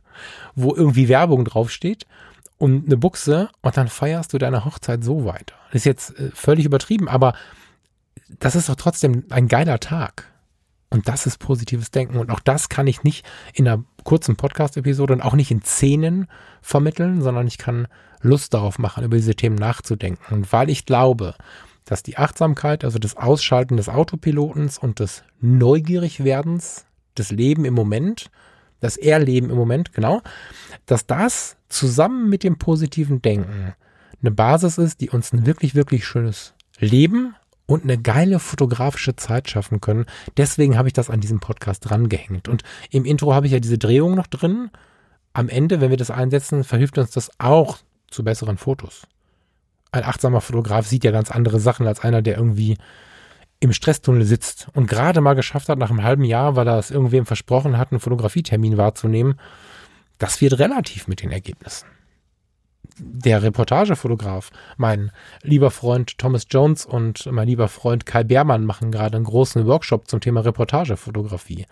[0.54, 2.06] wo irgendwie Werbung draufsteht
[2.58, 5.54] und eine Buchse und dann feierst du deine Hochzeit so weiter.
[5.68, 7.34] Das ist jetzt äh, völlig übertrieben, aber
[8.28, 10.32] das ist doch trotzdem ein geiler Tag.
[10.90, 12.18] Und das ist positives Denken.
[12.18, 16.28] Und auch das kann ich nicht in einer kurzen Podcast-Episode und auch nicht in Szenen
[16.62, 17.88] vermitteln, sondern ich kann
[18.20, 20.34] Lust darauf machen, über diese Themen nachzudenken.
[20.34, 21.34] Und weil ich glaube,
[21.84, 28.30] dass die Achtsamkeit, also das Ausschalten des Autopilotens und des Neugierigwerdens, des Leben im Moment,
[28.80, 30.20] das Erleben im Moment, genau,
[30.86, 33.74] dass das zusammen mit dem positiven Denken
[34.20, 37.34] eine Basis ist, die uns ein wirklich, wirklich schönes Leben
[37.66, 40.06] und eine geile fotografische Zeit schaffen können.
[40.36, 42.48] Deswegen habe ich das an diesem Podcast drangehängt.
[42.48, 44.70] Und im Intro habe ich ja diese Drehung noch drin.
[45.32, 47.78] Am Ende, wenn wir das einsetzen, verhilft uns das auch
[48.10, 49.06] zu besseren Fotos.
[49.92, 52.76] Ein achtsamer Fotograf sieht ja ganz andere Sachen als einer, der irgendwie
[53.60, 56.90] im Stresstunnel sitzt und gerade mal geschafft hat, nach einem halben Jahr, weil er es
[56.90, 59.40] irgendwem versprochen hat, einen Fotografietermin wahrzunehmen,
[60.18, 61.86] das wird relativ mit den Ergebnissen.
[62.98, 65.10] Der Reportagefotograf, mein
[65.42, 70.08] lieber Freund Thomas Jones und mein lieber Freund Kai Beermann machen gerade einen großen Workshop
[70.08, 71.66] zum Thema Reportagefotografie.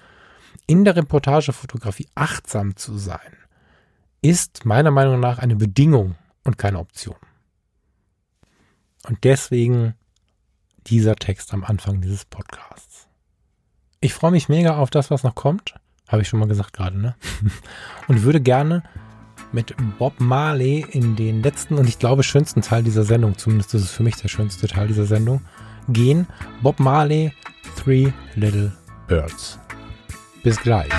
[0.66, 3.36] In der Reportagefotografie achtsam zu sein,
[4.22, 7.16] ist meiner Meinung nach eine Bedingung und keine Option.
[9.08, 9.94] Und deswegen
[10.86, 13.08] dieser Text am Anfang dieses Podcasts.
[14.00, 15.74] Ich freue mich mega auf das, was noch kommt.
[16.08, 17.14] Habe ich schon mal gesagt gerade, ne?
[18.08, 18.82] Und würde gerne
[19.52, 23.82] mit Bob Marley in den letzten und ich glaube schönsten Teil dieser Sendung, zumindest ist
[23.82, 25.40] es für mich der schönste Teil dieser Sendung,
[25.88, 26.26] gehen.
[26.62, 27.32] Bob Marley,
[27.76, 28.72] Three Little
[29.08, 29.58] Birds.
[30.42, 30.90] Bis gleich.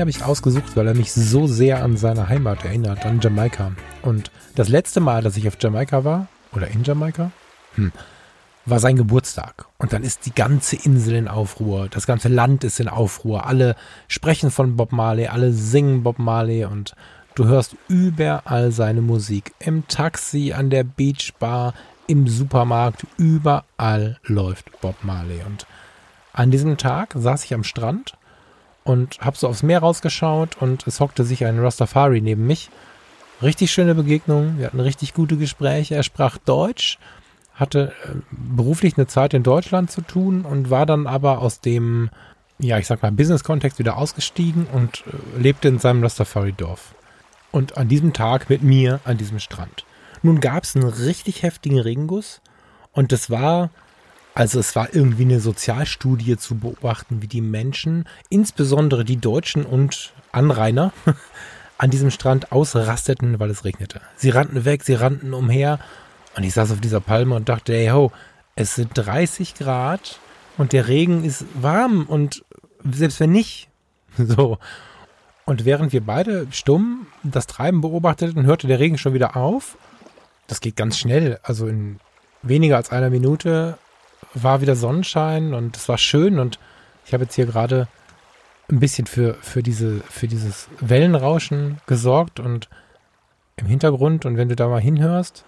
[0.00, 3.72] Habe ich ausgesucht, weil er mich so sehr an seine Heimat erinnert, an Jamaika.
[4.00, 7.32] Und das letzte Mal, dass ich auf Jamaika war, oder in Jamaika,
[7.74, 7.92] hm,
[8.64, 9.66] war sein Geburtstag.
[9.76, 13.44] Und dann ist die ganze Insel in Aufruhr, das ganze Land ist in Aufruhr.
[13.46, 13.76] Alle
[14.08, 16.94] sprechen von Bob Marley, alle singen Bob Marley und
[17.34, 19.52] du hörst überall seine Musik.
[19.58, 21.74] Im Taxi, an der Beachbar,
[22.06, 25.42] im Supermarkt, überall läuft Bob Marley.
[25.46, 25.66] Und
[26.32, 28.14] an diesem Tag saß ich am Strand
[28.90, 32.70] und habe so aufs Meer rausgeschaut und es hockte sich ein Rastafari neben mich.
[33.40, 35.94] Richtig schöne Begegnung, wir hatten richtig gute Gespräche.
[35.94, 36.98] Er sprach Deutsch,
[37.54, 42.10] hatte äh, beruflich eine Zeit in Deutschland zu tun und war dann aber aus dem,
[42.58, 46.96] ja, ich sag mal, Business-Kontext wieder ausgestiegen und äh, lebte in seinem Rastafari-Dorf.
[47.52, 49.84] Und an diesem Tag mit mir an diesem Strand.
[50.22, 52.40] Nun gab es einen richtig heftigen Regenguss
[52.92, 53.70] und das war
[54.40, 60.14] also es war irgendwie eine Sozialstudie zu beobachten, wie die Menschen, insbesondere die Deutschen und
[60.32, 60.94] Anrainer,
[61.76, 64.00] an diesem Strand ausrasteten, weil es regnete.
[64.16, 65.78] Sie rannten weg, sie rannten umher
[66.36, 68.12] und ich saß auf dieser Palme und dachte, hey ho,
[68.56, 70.18] es sind 30 Grad
[70.56, 72.42] und der Regen ist warm und
[72.90, 73.68] selbst wenn nicht,
[74.16, 74.56] so.
[75.44, 79.76] Und während wir beide stumm das Treiben beobachteten, hörte der Regen schon wieder auf.
[80.46, 82.00] Das geht ganz schnell, also in
[82.42, 83.76] weniger als einer Minute
[84.34, 86.58] war wieder Sonnenschein und es war schön und
[87.04, 87.88] ich habe jetzt hier gerade
[88.70, 92.68] ein bisschen für, für, diese, für dieses Wellenrauschen gesorgt und
[93.56, 95.44] im Hintergrund und wenn du da mal hinhörst,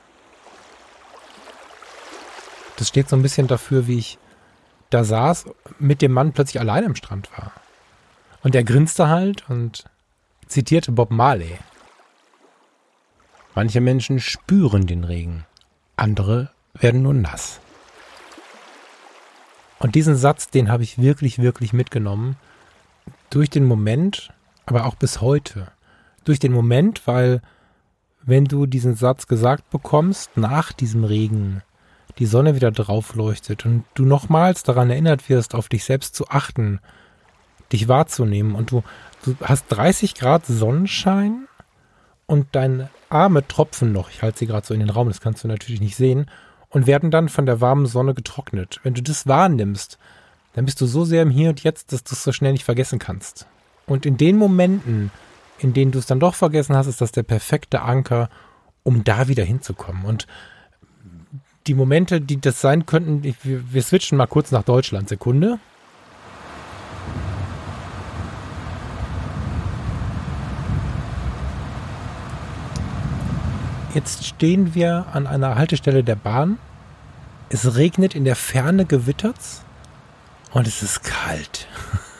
[2.76, 4.18] das steht so ein bisschen dafür, wie ich
[4.90, 5.46] da saß,
[5.78, 7.52] mit dem Mann plötzlich allein am Strand war.
[8.42, 9.84] Und er grinste halt und
[10.48, 11.58] zitierte Bob Marley.
[13.54, 15.46] Manche Menschen spüren den Regen,
[15.96, 17.60] andere werden nur nass.
[19.82, 22.36] Und diesen Satz, den habe ich wirklich, wirklich mitgenommen.
[23.30, 24.32] Durch den Moment,
[24.64, 25.72] aber auch bis heute.
[26.24, 27.42] Durch den Moment, weil
[28.22, 31.62] wenn du diesen Satz gesagt bekommst, nach diesem Regen
[32.18, 36.28] die Sonne wieder drauf leuchtet und du nochmals daran erinnert wirst, auf dich selbst zu
[36.28, 36.78] achten,
[37.72, 38.84] dich wahrzunehmen und du,
[39.24, 41.48] du hast 30 Grad Sonnenschein
[42.26, 45.42] und deine Arme tropfen noch, ich halte sie gerade so in den Raum, das kannst
[45.42, 46.26] du natürlich nicht sehen,
[46.72, 48.80] und werden dann von der warmen Sonne getrocknet.
[48.82, 49.98] Wenn du das wahrnimmst,
[50.54, 52.64] dann bist du so sehr im Hier und Jetzt, dass du es so schnell nicht
[52.64, 53.46] vergessen kannst.
[53.86, 55.10] Und in den Momenten,
[55.58, 58.28] in denen du es dann doch vergessen hast, ist das der perfekte Anker,
[58.82, 60.04] um da wieder hinzukommen.
[60.04, 60.26] Und
[61.66, 65.08] die Momente, die das sein könnten, wir, switchen mal kurz nach Deutschland.
[65.08, 65.58] Sekunde.
[73.94, 76.58] Jetzt stehen wir an einer Haltestelle der Bahn.
[77.50, 79.62] Es regnet, in der Ferne gewittert's
[80.52, 81.68] und es ist kalt.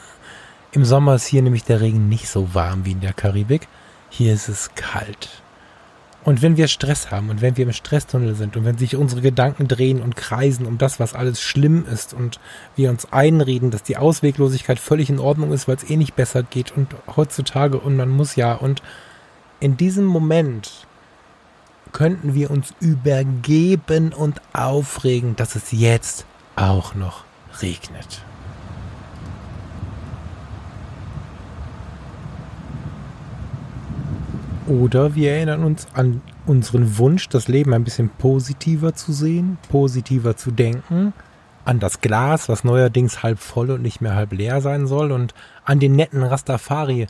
[0.72, 3.68] Im Sommer ist hier nämlich der Regen nicht so warm wie in der Karibik.
[4.10, 5.42] Hier ist es kalt.
[6.24, 9.22] Und wenn wir Stress haben und wenn wir im Stresstunnel sind und wenn sich unsere
[9.22, 12.38] Gedanken drehen und kreisen um das, was alles schlimm ist und
[12.76, 16.42] wir uns einreden, dass die Ausweglosigkeit völlig in Ordnung ist, weil es eh nicht besser
[16.42, 18.82] geht und heutzutage und man muss ja und
[19.58, 20.86] in diesem Moment
[21.92, 26.26] könnten wir uns übergeben und aufregen, dass es jetzt
[26.56, 27.24] auch noch
[27.60, 28.24] regnet.
[34.66, 40.36] Oder wir erinnern uns an unseren Wunsch, das Leben ein bisschen positiver zu sehen, positiver
[40.36, 41.12] zu denken,
[41.64, 45.34] an das Glas, was neuerdings halb voll und nicht mehr halb leer sein soll, und
[45.64, 47.06] an den netten Rastafari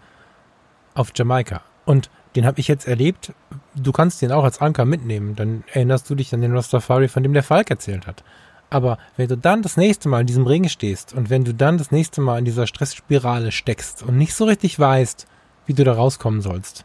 [0.94, 1.60] auf Jamaika.
[1.84, 3.32] Und den habe ich jetzt erlebt.
[3.74, 5.36] Du kannst den auch als Anker mitnehmen.
[5.36, 8.24] Dann erinnerst du dich an den Rastafari, von dem der Falk erzählt hat.
[8.70, 11.76] Aber wenn du dann das nächste Mal in diesem Ring stehst und wenn du dann
[11.76, 15.26] das nächste Mal in dieser Stressspirale steckst und nicht so richtig weißt,
[15.66, 16.84] wie du da rauskommen sollst,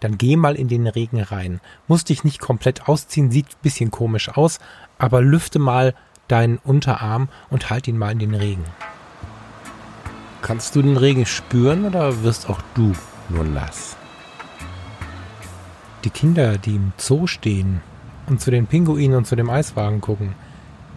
[0.00, 1.60] dann geh mal in den Regen rein.
[1.88, 4.60] Musst dich nicht komplett ausziehen, sieht ein bisschen komisch aus,
[4.98, 5.94] aber lüfte mal
[6.28, 8.64] deinen Unterarm und halt ihn mal in den Regen.
[10.42, 12.92] Kannst du den Regen spüren oder wirst auch du
[13.28, 13.95] nur nass?
[16.06, 17.80] Die Kinder, die im Zoo stehen
[18.28, 20.36] und zu den Pinguinen und zu dem Eiswagen gucken,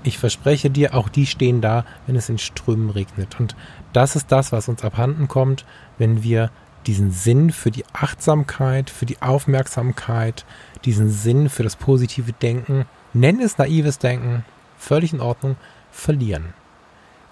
[0.04, 3.40] ich verspreche dir, auch die stehen da, wenn es in Strömen regnet.
[3.40, 3.56] Und
[3.92, 5.66] das ist das, was uns abhanden kommt,
[5.98, 6.52] wenn wir
[6.86, 10.46] diesen Sinn für die Achtsamkeit, für die Aufmerksamkeit,
[10.86, 14.46] diesen Sinn für das positive Denken, nenn es naives Denken,
[14.78, 15.58] völlig in Ordnung,
[15.92, 16.54] verlieren.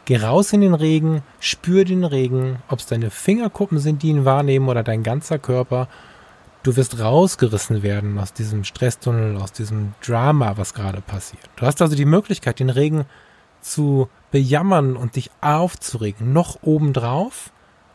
[0.05, 4.25] Geh raus in den Regen, spür den Regen, ob es deine Fingerkuppen sind, die ihn
[4.25, 5.87] wahrnehmen oder dein ganzer Körper
[6.67, 11.49] Du wirst rausgerissen werden aus diesem Stresstunnel, aus diesem Drama, was gerade passiert.
[11.55, 13.05] Du hast also die Möglichkeit, den Regen
[13.61, 17.53] zu bejammern und dich aufzuregen, noch obendrauf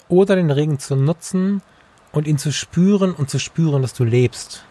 [0.09, 1.61] oder den Regen zu nutzen
[2.13, 4.65] und ihn zu spüren und zu spüren, dass du lebst.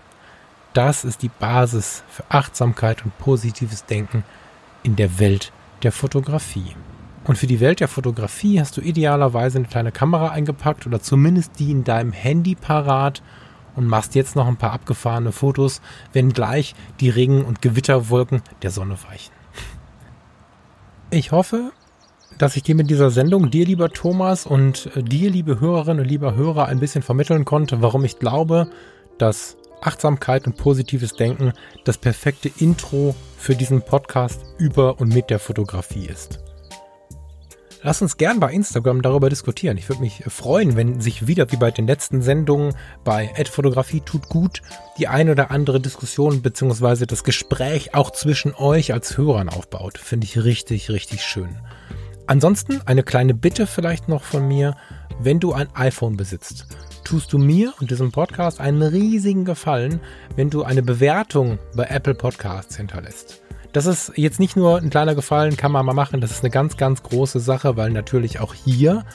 [0.73, 4.23] Das ist die Basis für Achtsamkeit und positives Denken
[4.81, 5.51] in der Welt
[5.83, 6.75] der Fotografie.
[7.23, 11.59] Und für die Welt der Fotografie hast du idealerweise eine kleine Kamera eingepackt oder zumindest
[11.59, 13.21] die in deinem Handy parat
[13.76, 15.82] und machst jetzt noch ein paar abgefahrene Fotos,
[16.13, 19.34] wenn gleich die Regen- und Gewitterwolken der Sonne weichen.
[21.09, 21.72] Ich hoffe,
[22.38, 26.09] dass ich dir mit dieser Sendung, dir lieber Thomas und äh, dir, liebe Hörerinnen und
[26.09, 28.72] lieber Hörer, ein bisschen vermitteln konnte, warum ich glaube,
[29.17, 31.53] dass Achtsamkeit und positives Denken
[31.84, 36.39] das perfekte Intro für diesen Podcast über und mit der Fotografie ist.
[37.84, 39.75] Lass uns gern bei Instagram darüber diskutieren.
[39.77, 44.29] Ich würde mich freuen, wenn sich wieder wie bei den letzten Sendungen bei Fotografie tut
[44.29, 44.61] gut
[44.99, 47.07] die ein oder andere Diskussion bzw.
[47.07, 49.97] das Gespräch auch zwischen euch als Hörern aufbaut.
[49.97, 51.57] Finde ich richtig, richtig schön.
[52.27, 54.75] Ansonsten eine kleine Bitte vielleicht noch von mir.
[55.19, 56.67] Wenn du ein iPhone besitzt,
[57.03, 60.01] tust du mir und diesem Podcast einen riesigen Gefallen,
[60.36, 63.41] wenn du eine Bewertung bei Apple Podcasts hinterlässt.
[63.74, 66.19] Das ist jetzt nicht nur ein kleiner Gefallen, kann man mal machen.
[66.19, 69.05] Das ist eine ganz, ganz große Sache, weil natürlich auch hier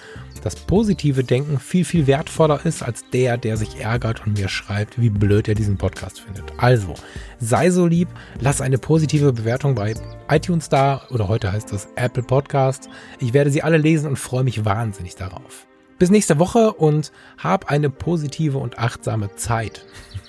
[0.42, 5.00] das positive Denken viel, viel wertvoller ist als der, der sich ärgert und mir schreibt,
[5.00, 6.44] wie blöd er diesen Podcast findet.
[6.56, 6.94] Also,
[7.38, 8.08] sei so lieb,
[8.40, 9.94] lass eine positive Bewertung bei
[10.30, 12.88] iTunes da oder heute heißt das Apple Podcast.
[13.18, 15.66] Ich werde sie alle lesen und freue mich wahnsinnig darauf.
[15.98, 19.84] Bis nächste Woche und hab eine positive und achtsame Zeit.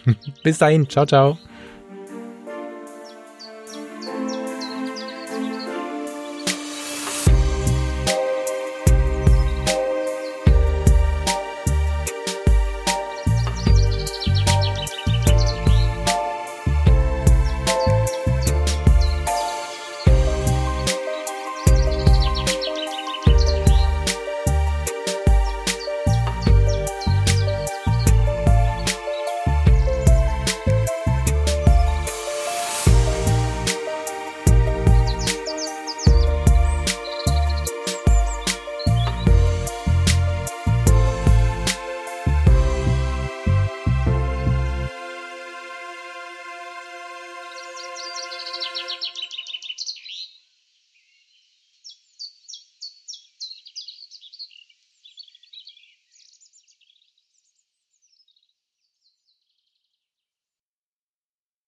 [0.43, 1.37] Bis dahin, ciao, ciao.